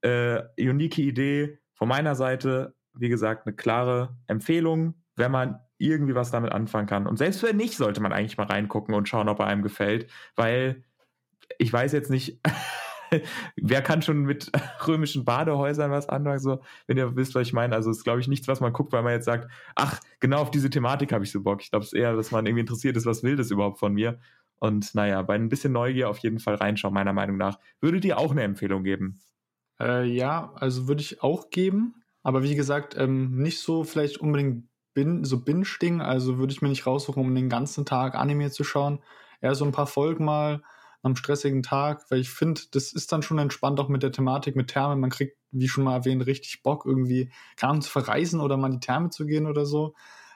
äh, 0.01 0.41
unique 0.57 0.97
Idee. 0.97 1.59
Von 1.73 1.87
meiner 1.87 2.15
Seite, 2.15 2.73
wie 2.93 3.09
gesagt, 3.09 3.45
eine 3.45 3.55
klare 3.55 4.17
Empfehlung, 4.27 4.95
wenn 5.15 5.31
man 5.31 5.59
irgendwie 5.77 6.15
was 6.15 6.31
damit 6.31 6.51
anfangen 6.51 6.87
kann. 6.87 7.07
Und 7.07 7.17
selbst 7.17 7.43
wenn 7.43 7.57
nicht, 7.57 7.75
sollte 7.75 8.01
man 8.01 8.13
eigentlich 8.13 8.37
mal 8.37 8.47
reingucken 8.47 8.93
und 8.93 9.09
schauen, 9.09 9.29
ob 9.29 9.39
er 9.39 9.47
einem 9.47 9.63
gefällt, 9.63 10.09
weil 10.35 10.83
ich 11.57 11.73
weiß 11.73 11.91
jetzt 11.91 12.09
nicht, 12.09 12.39
wer 13.55 13.81
kann 13.81 14.01
schon 14.01 14.21
mit 14.21 14.51
römischen 14.87 15.25
Badehäusern 15.25 15.91
was 15.91 16.07
anfangen, 16.07 16.39
so, 16.39 16.61
wenn 16.87 16.97
ihr 16.97 17.15
wisst, 17.15 17.35
was 17.35 17.47
ich 17.47 17.53
meine. 17.53 17.75
Also 17.75 17.89
es 17.89 17.97
ist, 17.97 18.03
glaube 18.03 18.19
ich, 18.19 18.27
nichts, 18.27 18.47
was 18.47 18.61
man 18.61 18.73
guckt, 18.73 18.93
weil 18.93 19.03
man 19.03 19.13
jetzt 19.13 19.25
sagt, 19.25 19.49
ach, 19.75 19.99
genau 20.19 20.41
auf 20.41 20.51
diese 20.51 20.69
Thematik 20.69 21.11
habe 21.11 21.23
ich 21.23 21.31
so 21.31 21.41
Bock. 21.41 21.61
Ich 21.61 21.71
glaube 21.71 21.85
es 21.85 21.93
eher, 21.93 22.15
dass 22.15 22.31
man 22.31 22.45
irgendwie 22.45 22.61
interessiert 22.61 22.95
ist, 22.95 23.05
was 23.05 23.23
will 23.23 23.35
das 23.35 23.51
überhaupt 23.51 23.79
von 23.79 23.93
mir. 23.93 24.19
Und 24.61 24.93
naja, 24.93 25.23
bei 25.23 25.33
ein 25.33 25.49
bisschen 25.49 25.73
Neugier 25.73 26.07
auf 26.07 26.19
jeden 26.19 26.37
Fall 26.37 26.53
reinschauen, 26.53 26.93
meiner 26.93 27.13
Meinung 27.13 27.35
nach. 27.35 27.57
Würdet 27.79 28.05
ihr 28.05 28.19
auch 28.19 28.29
eine 28.29 28.43
Empfehlung 28.43 28.83
geben? 28.83 29.19
Äh, 29.79 30.05
ja, 30.05 30.53
also 30.53 30.87
würde 30.87 31.01
ich 31.01 31.23
auch 31.23 31.49
geben. 31.49 31.95
Aber 32.21 32.43
wie 32.43 32.53
gesagt, 32.53 32.95
ähm, 32.95 33.41
nicht 33.41 33.59
so 33.59 33.83
vielleicht 33.83 34.19
unbedingt 34.19 34.67
bin, 34.93 35.23
so 35.23 35.43
Binge-Ding. 35.43 35.99
Also 35.99 36.37
würde 36.37 36.53
ich 36.53 36.61
mir 36.61 36.69
nicht 36.69 36.85
raussuchen, 36.85 37.23
um 37.23 37.33
den 37.33 37.49
ganzen 37.49 37.87
Tag 37.87 38.13
Anime 38.13 38.51
zu 38.51 38.63
schauen. 38.63 38.99
Eher 39.41 39.55
so 39.55 39.65
ein 39.65 39.71
paar 39.71 39.87
Folgen 39.87 40.25
mal 40.25 40.61
am 41.01 41.15
stressigen 41.15 41.63
Tag, 41.63 42.05
weil 42.11 42.19
ich 42.19 42.29
finde, 42.29 42.61
das 42.69 42.93
ist 42.93 43.11
dann 43.11 43.23
schon 43.23 43.39
entspannt 43.39 43.79
auch 43.79 43.89
mit 43.89 44.03
der 44.03 44.11
Thematik, 44.11 44.55
mit 44.55 44.67
Therme. 44.67 44.95
Man 44.95 45.09
kriegt, 45.09 45.37
wie 45.49 45.69
schon 45.69 45.85
mal 45.85 45.95
erwähnt, 45.95 46.23
richtig 46.27 46.61
Bock, 46.61 46.85
irgendwie 46.85 47.31
gar 47.57 47.79
zu 47.79 47.89
verreisen 47.89 48.39
oder 48.39 48.57
mal 48.57 48.67
in 48.67 48.73
die 48.73 48.85
Therme 48.85 49.09
zu 49.09 49.25
gehen 49.25 49.47
oder 49.47 49.65
so 49.65 49.95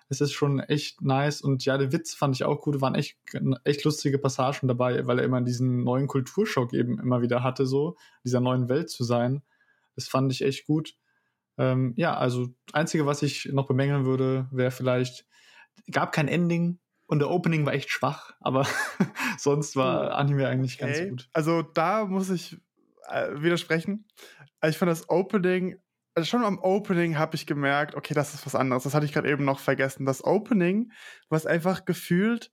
es 0.09 0.21
ist 0.21 0.33
schon 0.33 0.59
echt 0.59 1.01
nice. 1.01 1.41
Und 1.41 1.65
ja, 1.65 1.77
der 1.77 1.91
Witz 1.91 2.13
fand 2.13 2.35
ich 2.35 2.43
auch 2.43 2.61
gut. 2.61 2.81
Waren 2.81 2.95
echt, 2.95 3.17
echt 3.63 3.83
lustige 3.83 4.19
Passagen 4.19 4.67
dabei, 4.67 5.05
weil 5.07 5.19
er 5.19 5.25
immer 5.25 5.41
diesen 5.41 5.83
neuen 5.83 6.07
Kulturschock 6.07 6.73
eben 6.73 6.99
immer 6.99 7.21
wieder 7.21 7.43
hatte, 7.43 7.65
so, 7.65 7.97
dieser 8.23 8.39
neuen 8.39 8.69
Welt 8.69 8.89
zu 8.89 9.03
sein. 9.03 9.41
Das 9.95 10.07
fand 10.07 10.31
ich 10.31 10.41
echt 10.41 10.65
gut. 10.65 10.95
Ähm, 11.57 11.93
ja, 11.95 12.15
also, 12.15 12.49
einzige, 12.73 13.05
was 13.05 13.23
ich 13.23 13.49
noch 13.51 13.67
bemängeln 13.67 14.05
würde, 14.05 14.47
wäre 14.51 14.71
vielleicht, 14.71 15.25
gab 15.91 16.11
kein 16.11 16.27
Ending, 16.27 16.79
und 17.07 17.19
der 17.19 17.29
Opening 17.29 17.65
war 17.65 17.73
echt 17.73 17.89
schwach, 17.89 18.33
aber 18.39 18.65
sonst 19.37 19.75
war 19.75 20.15
Anime 20.15 20.47
eigentlich 20.47 20.77
ganz 20.77 20.97
okay. 20.97 21.09
gut. 21.09 21.29
Also 21.33 21.61
da 21.61 22.05
muss 22.05 22.29
ich 22.29 22.57
äh, 23.07 23.41
widersprechen. 23.41 24.07
Ich 24.63 24.77
fand 24.77 24.91
das 24.91 25.09
Opening 25.09 25.77
also 26.15 26.25
schon 26.27 26.45
am 26.45 26.59
Opening 26.59 27.17
habe 27.17 27.35
ich 27.35 27.45
gemerkt, 27.45 27.95
okay, 27.95 28.13
das 28.13 28.33
ist 28.33 28.45
was 28.45 28.55
anderes. 28.55 28.83
Das 28.83 28.93
hatte 28.93 29.05
ich 29.05 29.11
gerade 29.13 29.29
eben 29.29 29.43
noch 29.43 29.59
vergessen. 29.59 30.05
Das 30.05 30.23
Opening, 30.23 30.91
was 31.29 31.45
einfach 31.45 31.85
gefühlt, 31.85 32.51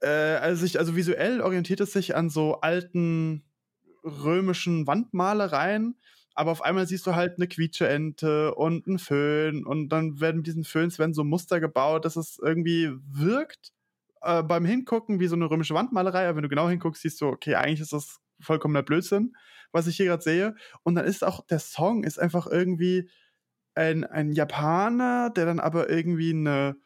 äh, 0.00 0.06
also, 0.08 0.62
sich, 0.62 0.78
also 0.78 0.96
visuell 0.96 1.40
orientiert 1.40 1.80
es 1.80 1.92
sich 1.92 2.14
an 2.14 2.30
so 2.30 2.60
alten 2.60 3.44
römischen 4.04 4.86
Wandmalereien, 4.86 5.98
aber 6.34 6.50
auf 6.52 6.62
einmal 6.62 6.86
siehst 6.86 7.06
du 7.06 7.14
halt 7.14 7.36
eine 7.36 7.48
Quietscheente 7.48 8.54
und 8.54 8.86
einen 8.86 8.98
Föhn 8.98 9.64
und 9.64 9.90
dann 9.90 10.20
werden 10.20 10.38
mit 10.38 10.46
diesen 10.46 10.64
Föhns 10.64 10.98
werden 10.98 11.14
so 11.14 11.24
Muster 11.24 11.60
gebaut, 11.60 12.04
dass 12.04 12.16
es 12.16 12.38
irgendwie 12.42 12.90
wirkt 13.10 13.72
äh, 14.22 14.42
beim 14.42 14.64
Hingucken 14.64 15.20
wie 15.20 15.26
so 15.28 15.36
eine 15.36 15.50
römische 15.50 15.74
Wandmalerei, 15.74 16.26
aber 16.26 16.36
wenn 16.36 16.42
du 16.42 16.48
genau 16.48 16.68
hinguckst, 16.68 17.02
siehst 17.02 17.20
du, 17.20 17.26
okay, 17.28 17.54
eigentlich 17.54 17.80
ist 17.80 17.92
das 17.92 18.18
vollkommener 18.40 18.82
Blödsinn 18.82 19.34
was 19.72 19.86
ich 19.86 19.96
hier 19.96 20.06
gerade 20.06 20.22
sehe. 20.22 20.54
Und 20.82 20.94
dann 20.94 21.06
ist 21.06 21.24
auch 21.24 21.44
der 21.46 21.58
Song 21.58 22.04
ist 22.04 22.18
einfach 22.18 22.46
irgendwie 22.46 23.10
ein, 23.74 24.04
ein 24.04 24.32
Japaner, 24.32 25.30
der 25.30 25.46
dann 25.46 25.60
aber 25.60 25.90
irgendwie 25.90 26.30
eine, 26.30 26.76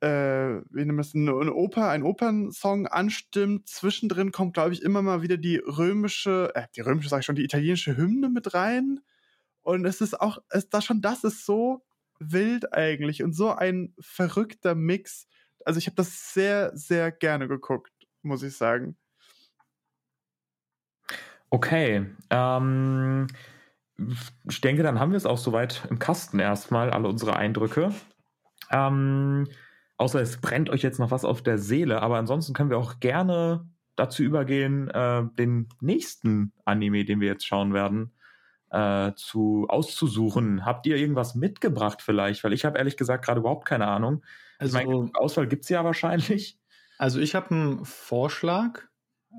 äh, 0.00 0.60
wie 0.70 0.84
nennt 0.84 0.88
man 0.88 0.98
das, 0.98 1.14
eine, 1.14 1.54
Oper, 1.54 1.88
ein 1.90 2.02
Opernsong 2.02 2.86
anstimmt. 2.86 3.68
Zwischendrin 3.68 4.32
kommt, 4.32 4.54
glaube 4.54 4.72
ich, 4.72 4.82
immer 4.82 5.02
mal 5.02 5.22
wieder 5.22 5.36
die 5.36 5.56
römische, 5.56 6.52
äh, 6.54 6.66
die 6.76 6.80
römische, 6.80 7.08
sag 7.08 7.20
ich 7.20 7.26
schon, 7.26 7.36
die 7.36 7.44
italienische 7.44 7.96
Hymne 7.96 8.28
mit 8.28 8.54
rein. 8.54 9.00
Und 9.62 9.84
es 9.84 10.00
ist 10.00 10.20
auch, 10.20 10.38
es, 10.50 10.68
da 10.70 10.80
schon 10.80 11.00
das 11.00 11.24
ist 11.24 11.44
so 11.44 11.84
wild 12.20 12.72
eigentlich 12.72 13.22
und 13.22 13.32
so 13.32 13.50
ein 13.50 13.94
verrückter 14.00 14.74
Mix. 14.74 15.26
Also 15.64 15.78
ich 15.78 15.86
habe 15.86 15.96
das 15.96 16.32
sehr, 16.32 16.76
sehr 16.76 17.12
gerne 17.12 17.48
geguckt, 17.48 17.92
muss 18.22 18.42
ich 18.42 18.56
sagen. 18.56 18.96
Okay. 21.50 22.06
Ähm, 22.30 23.26
ich 24.48 24.60
denke, 24.60 24.82
dann 24.82 25.00
haben 25.00 25.12
wir 25.12 25.16
es 25.16 25.26
auch 25.26 25.38
soweit 25.38 25.86
im 25.90 25.98
Kasten 25.98 26.38
erstmal, 26.38 26.90
alle 26.90 27.08
unsere 27.08 27.36
Eindrücke. 27.36 27.92
Ähm, 28.70 29.48
außer 29.96 30.20
es 30.20 30.40
brennt 30.40 30.70
euch 30.70 30.82
jetzt 30.82 30.98
noch 30.98 31.10
was 31.10 31.24
auf 31.24 31.42
der 31.42 31.58
Seele, 31.58 32.02
aber 32.02 32.18
ansonsten 32.18 32.54
können 32.54 32.70
wir 32.70 32.78
auch 32.78 33.00
gerne 33.00 33.68
dazu 33.96 34.22
übergehen, 34.22 34.88
äh, 34.90 35.24
den 35.38 35.68
nächsten 35.80 36.52
Anime, 36.64 37.04
den 37.04 37.20
wir 37.20 37.28
jetzt 37.28 37.46
schauen 37.46 37.74
werden, 37.74 38.12
äh, 38.70 39.12
zu 39.16 39.66
auszusuchen. 39.68 40.64
Habt 40.64 40.86
ihr 40.86 40.96
irgendwas 40.96 41.34
mitgebracht 41.34 42.02
vielleicht? 42.02 42.44
Weil 42.44 42.52
ich 42.52 42.64
habe 42.64 42.78
ehrlich 42.78 42.96
gesagt 42.96 43.24
gerade 43.24 43.40
überhaupt 43.40 43.66
keine 43.66 43.88
Ahnung. 43.88 44.22
Also, 44.58 44.78
ich 44.78 44.86
meine, 44.86 45.10
Auswahl 45.14 45.48
gibt 45.48 45.64
es 45.64 45.68
ja 45.70 45.84
wahrscheinlich. 45.84 46.58
Also 46.98 47.20
ich 47.20 47.34
habe 47.34 47.50
einen 47.50 47.84
Vorschlag. 47.84 48.82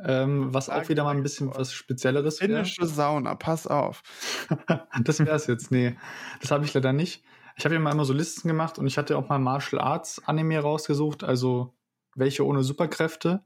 Ähm, 0.06 0.54
was 0.54 0.70
auch 0.70 0.88
wieder 0.88 1.04
mal 1.04 1.16
ein 1.16 1.24
bisschen 1.24 1.54
was 1.54 1.74
Spezielleres 1.74 2.40
wäre. 2.40 2.52
Finnische 2.52 2.86
Sauna, 2.86 3.36
pass 3.36 3.68
auf. 3.68 4.04
das 5.04 5.20
wäre 5.20 5.36
es 5.36 5.48
jetzt. 5.48 5.72
Nee, 5.72 5.98
das 6.42 6.52
habe 6.52 6.66
ich 6.66 6.74
leider 6.74 6.94
nicht. 6.94 7.24
Ich 7.58 7.66
habe 7.66 7.76
ja 7.76 7.82
mal 7.82 7.92
immer 7.92 8.06
so 8.06 8.14
Listen 8.14 8.48
gemacht 8.48 8.80
und 8.80 8.88
ich 8.88 8.98
hatte 8.98 9.18
auch 9.18 9.28
mal 9.28 9.40
Martial 9.40 9.82
Arts 9.82 10.22
Anime 10.26 10.60
rausgesucht. 10.60 11.24
Also 11.24 11.74
welche 12.16 12.46
ohne 12.46 12.64
Superkräfte. 12.64 13.44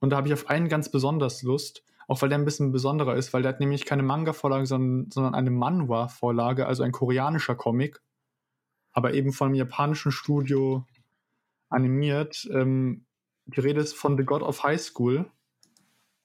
Und 0.00 0.10
da 0.10 0.16
habe 0.16 0.28
ich 0.28 0.34
auf 0.34 0.48
einen 0.50 0.68
ganz 0.68 0.90
besonders 0.90 1.42
Lust, 1.42 1.84
auch 2.08 2.20
weil 2.22 2.28
der 2.28 2.38
ein 2.38 2.44
bisschen 2.44 2.72
besonderer 2.72 3.14
ist, 3.14 3.32
weil 3.32 3.42
der 3.42 3.52
hat 3.52 3.60
nämlich 3.60 3.84
keine 3.84 4.02
Manga-Vorlage, 4.02 4.66
sondern, 4.66 5.10
sondern 5.10 5.34
eine 5.34 5.50
Manhwa-Vorlage, 5.50 6.66
also 6.66 6.82
ein 6.82 6.92
koreanischer 6.92 7.54
Comic, 7.54 8.00
aber 8.92 9.14
eben 9.14 9.32
von 9.32 9.46
einem 9.46 9.56
japanischen 9.56 10.12
Studio 10.12 10.86
animiert. 11.68 12.48
Ähm, 12.52 13.06
die 13.46 13.60
Rede 13.60 13.80
ist 13.80 13.94
von 13.94 14.16
The 14.16 14.24
God 14.24 14.42
of 14.42 14.62
High 14.62 14.80
School. 14.80 15.30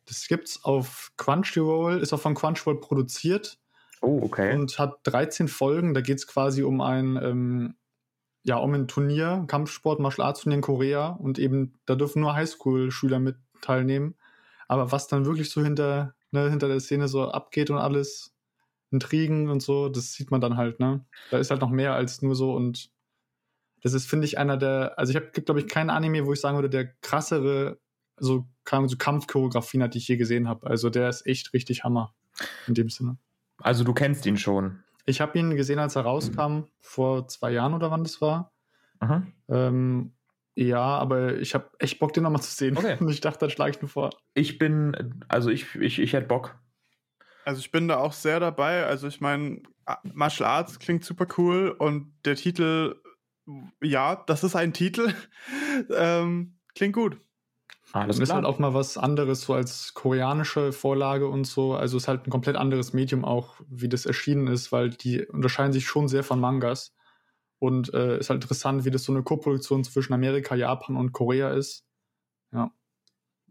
Das 0.05 0.27
gibt's 0.27 0.63
auf 0.63 1.11
Crunchyroll, 1.17 1.99
ist 1.99 2.13
auch 2.13 2.19
von 2.19 2.35
Crunchyroll 2.35 2.79
produziert. 2.79 3.59
Oh, 4.01 4.21
okay. 4.23 4.55
Und 4.55 4.79
hat 4.79 4.99
13 5.03 5.47
Folgen. 5.47 5.93
Da 5.93 6.01
geht 6.01 6.17
es 6.17 6.27
quasi 6.27 6.63
um 6.63 6.81
ein, 6.81 7.17
ähm, 7.21 7.75
ja, 8.43 8.57
um 8.57 8.73
ein 8.73 8.87
Turnier, 8.87 9.45
Kampfsport, 9.47 9.99
Martial 9.99 10.25
Arts 10.25 10.41
Turnier 10.41 10.57
in 10.57 10.61
Korea. 10.61 11.07
Und 11.07 11.37
eben, 11.37 11.79
da 11.85 11.95
dürfen 11.95 12.21
nur 12.21 12.33
Highschool-Schüler 12.33 13.19
mit 13.19 13.37
teilnehmen. 13.61 14.15
Aber 14.67 14.91
was 14.91 15.07
dann 15.07 15.25
wirklich 15.25 15.49
so 15.51 15.61
hinter, 15.61 16.15
ne, 16.31 16.49
hinter 16.49 16.67
der 16.67 16.79
Szene 16.79 17.07
so 17.07 17.29
abgeht 17.29 17.69
und 17.69 17.77
alles, 17.77 18.33
Intrigen 18.91 19.49
und 19.49 19.61
so, 19.61 19.89
das 19.89 20.13
sieht 20.13 20.31
man 20.31 20.41
dann 20.41 20.57
halt, 20.57 20.79
ne? 20.79 21.05
Da 21.31 21.37
ist 21.37 21.49
halt 21.49 21.61
noch 21.61 21.69
mehr 21.69 21.95
als 21.95 22.21
nur 22.21 22.35
so 22.35 22.53
und 22.53 22.91
das 23.81 23.93
ist, 23.93 24.05
finde 24.05 24.25
ich, 24.25 24.37
einer 24.37 24.57
der, 24.57 24.99
also 24.99 25.11
ich 25.11 25.15
habe, 25.15 25.31
glaube 25.31 25.59
ich, 25.59 25.67
keinen 25.67 25.89
Anime, 25.89 26.25
wo 26.25 26.33
ich 26.33 26.39
sagen 26.39 26.57
würde, 26.57 26.69
der 26.69 26.93
krassere, 27.01 27.79
so, 28.21 28.47
so 28.87 28.97
Kampfchoreografien 28.97 29.83
hat, 29.83 29.93
die 29.93 29.97
ich 29.97 30.07
je 30.07 30.17
gesehen 30.17 30.47
habe. 30.47 30.67
Also 30.67 30.89
der 30.89 31.09
ist 31.09 31.25
echt 31.25 31.53
richtig 31.53 31.83
Hammer 31.83 32.13
in 32.67 32.73
dem 32.73 32.89
Sinne. 32.89 33.17
Also 33.57 33.83
du 33.83 33.93
kennst 33.93 34.25
ihn 34.25 34.37
schon. 34.37 34.83
Ich 35.05 35.19
habe 35.21 35.37
ihn 35.37 35.55
gesehen, 35.55 35.79
als 35.79 35.95
er 35.95 36.03
rauskam, 36.03 36.51
mhm. 36.51 36.67
vor 36.79 37.27
zwei 37.27 37.51
Jahren 37.51 37.73
oder 37.73 37.91
wann 37.91 38.03
das 38.03 38.21
war. 38.21 38.53
Ähm, 39.49 40.13
ja, 40.55 40.81
aber 40.81 41.37
ich 41.37 41.53
habe 41.53 41.69
echt 41.79 41.99
Bock, 41.99 42.13
den 42.13 42.23
nochmal 42.23 42.41
zu 42.41 42.51
sehen. 42.51 42.77
Okay. 42.77 42.97
Und 42.99 43.09
ich 43.09 43.21
dachte, 43.21 43.39
dann 43.39 43.49
schlage 43.49 43.71
ich 43.75 43.81
ihn 43.81 43.87
vor. 43.87 44.11
Ich 44.33 44.57
bin, 44.57 45.23
also 45.27 45.49
ich, 45.49 45.75
ich, 45.75 45.99
ich 45.99 46.13
hätte 46.13 46.27
Bock. 46.27 46.55
Also 47.45 47.59
ich 47.59 47.71
bin 47.71 47.87
da 47.87 47.97
auch 47.97 48.13
sehr 48.13 48.39
dabei. 48.39 48.85
Also 48.85 49.07
ich 49.07 49.21
meine, 49.21 49.63
Martial 50.03 50.47
Arts 50.47 50.77
klingt 50.79 51.03
super 51.03 51.27
cool 51.37 51.75
und 51.77 52.13
der 52.25 52.35
Titel, 52.35 53.01
ja, 53.81 54.15
das 54.27 54.43
ist 54.43 54.55
ein 54.55 54.73
Titel. 54.73 55.13
ähm, 55.95 56.57
klingt 56.75 56.93
gut. 56.93 57.17
Alles 57.93 58.17
und 58.17 58.23
ist 58.23 58.33
halt 58.33 58.45
auch 58.45 58.59
mal 58.59 58.73
was 58.73 58.97
anderes, 58.97 59.41
so 59.41 59.53
als 59.53 59.93
koreanische 59.93 60.71
Vorlage 60.71 61.27
und 61.27 61.45
so. 61.45 61.73
Also 61.73 61.97
ist 61.97 62.07
halt 62.07 62.25
ein 62.25 62.29
komplett 62.29 62.55
anderes 62.55 62.93
Medium 62.93 63.25
auch, 63.25 63.55
wie 63.69 63.89
das 63.89 64.05
erschienen 64.05 64.47
ist, 64.47 64.71
weil 64.71 64.91
die 64.91 65.25
unterscheiden 65.25 65.73
sich 65.73 65.85
schon 65.85 66.07
sehr 66.07 66.23
von 66.23 66.39
Mangas. 66.39 66.95
Und 67.59 67.93
äh, 67.93 68.17
ist 68.17 68.29
halt 68.29 68.41
interessant, 68.43 68.85
wie 68.85 68.91
das 68.91 69.03
so 69.03 69.11
eine 69.11 69.23
Koproduktion 69.23 69.83
zwischen 69.83 70.13
Amerika, 70.13 70.55
Japan 70.55 70.95
und 70.95 71.11
Korea 71.11 71.51
ist. 71.51 71.85
Ja. 72.51 72.71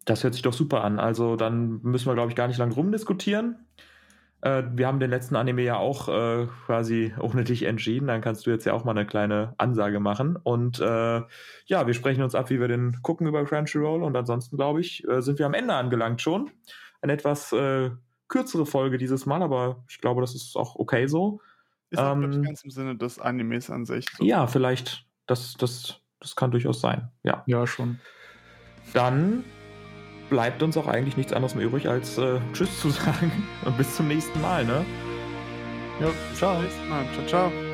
Das 0.05 0.25
hört 0.25 0.35
sich 0.35 0.43
doch 0.43 0.53
super 0.53 0.83
an. 0.83 0.99
Also 0.99 1.37
dann 1.37 1.81
müssen 1.83 2.07
wir, 2.07 2.15
glaube 2.15 2.31
ich, 2.31 2.37
gar 2.37 2.49
nicht 2.49 2.59
lange 2.59 2.75
rumdiskutieren. 2.75 3.69
Äh, 4.43 4.63
wir 4.73 4.87
haben 4.87 5.01
den 5.01 5.11
letzten 5.11 5.37
Anime 5.37 5.63
ja 5.63 5.77
auch 5.77 6.09
äh, 6.09 6.47
quasi 6.67 7.13
ohne 7.21 7.45
dich 7.45 7.65
entschieden. 7.65 8.09
Dann 8.09 8.21
kannst 8.21 8.47
du 8.47 8.51
jetzt 8.51 8.65
ja 8.65 8.73
auch 8.73 8.85
mal 8.85 8.93
eine 8.93 9.07
kleine 9.07 9.55
Ansage 9.59 10.01
machen. 10.01 10.37
Und 10.37 10.81
äh, 10.81 11.23
ja, 11.67 11.87
wir 11.87 11.95
sprechen 11.95 12.23
uns 12.23 12.35
ab, 12.35 12.51
wie 12.51 12.61
wir 12.61 12.69
den 12.69 13.03
gucken 13.03 13.27
über 13.27 13.45
Crunchyroll. 13.45 14.03
Und 14.03 14.17
ansonsten, 14.17 14.57
glaube 14.57 14.81
ich, 14.81 15.07
äh, 15.09 15.21
sind 15.21 15.39
wir 15.39 15.47
am 15.47 15.55
Ende 15.55 15.75
angelangt 15.75 16.23
schon. 16.23 16.51
Eine 17.03 17.13
etwas 17.13 17.53
äh, 17.53 17.91
kürzere 18.29 18.67
Folge 18.67 18.99
dieses 18.99 19.27
Mal, 19.27 19.43
aber 19.43 19.85
ich 19.89 20.01
glaube, 20.01 20.21
das 20.21 20.35
ist 20.35 20.57
auch 20.57 20.77
okay 20.77 21.07
so. 21.07 21.41
Ist 21.91 21.99
auch, 21.99 22.13
ähm, 22.13 22.43
ganz 22.43 22.63
im 22.63 22.71
Sinne 22.71 22.97
des 22.97 23.19
Animes 23.19 23.69
an 23.69 23.85
sich. 23.85 24.07
So. 24.17 24.25
Ja, 24.25 24.47
vielleicht. 24.47 25.05
Das, 25.27 25.55
das, 25.55 26.01
das 26.21 26.37
kann 26.37 26.51
durchaus 26.51 26.81
sein. 26.81 27.11
Ja. 27.23 27.43
Ja, 27.47 27.67
schon. 27.67 28.01
Dann 28.95 29.45
bleibt 30.31 30.63
uns 30.63 30.77
auch 30.77 30.87
eigentlich 30.87 31.17
nichts 31.17 31.33
anderes 31.33 31.55
mehr 31.55 31.67
übrig, 31.67 31.89
als 31.89 32.17
äh, 32.17 32.39
Tschüss 32.53 32.81
zu 32.81 32.91
sagen 32.91 33.31
und 33.65 33.77
bis 33.77 33.97
zum 33.97 34.09
nächsten 34.09 34.41
Mal, 34.41 34.65
ne? 34.65 34.85
Ja, 36.01 36.09
ciao. 36.35 36.63
Ciao, 37.15 37.27
ciao. 37.27 37.70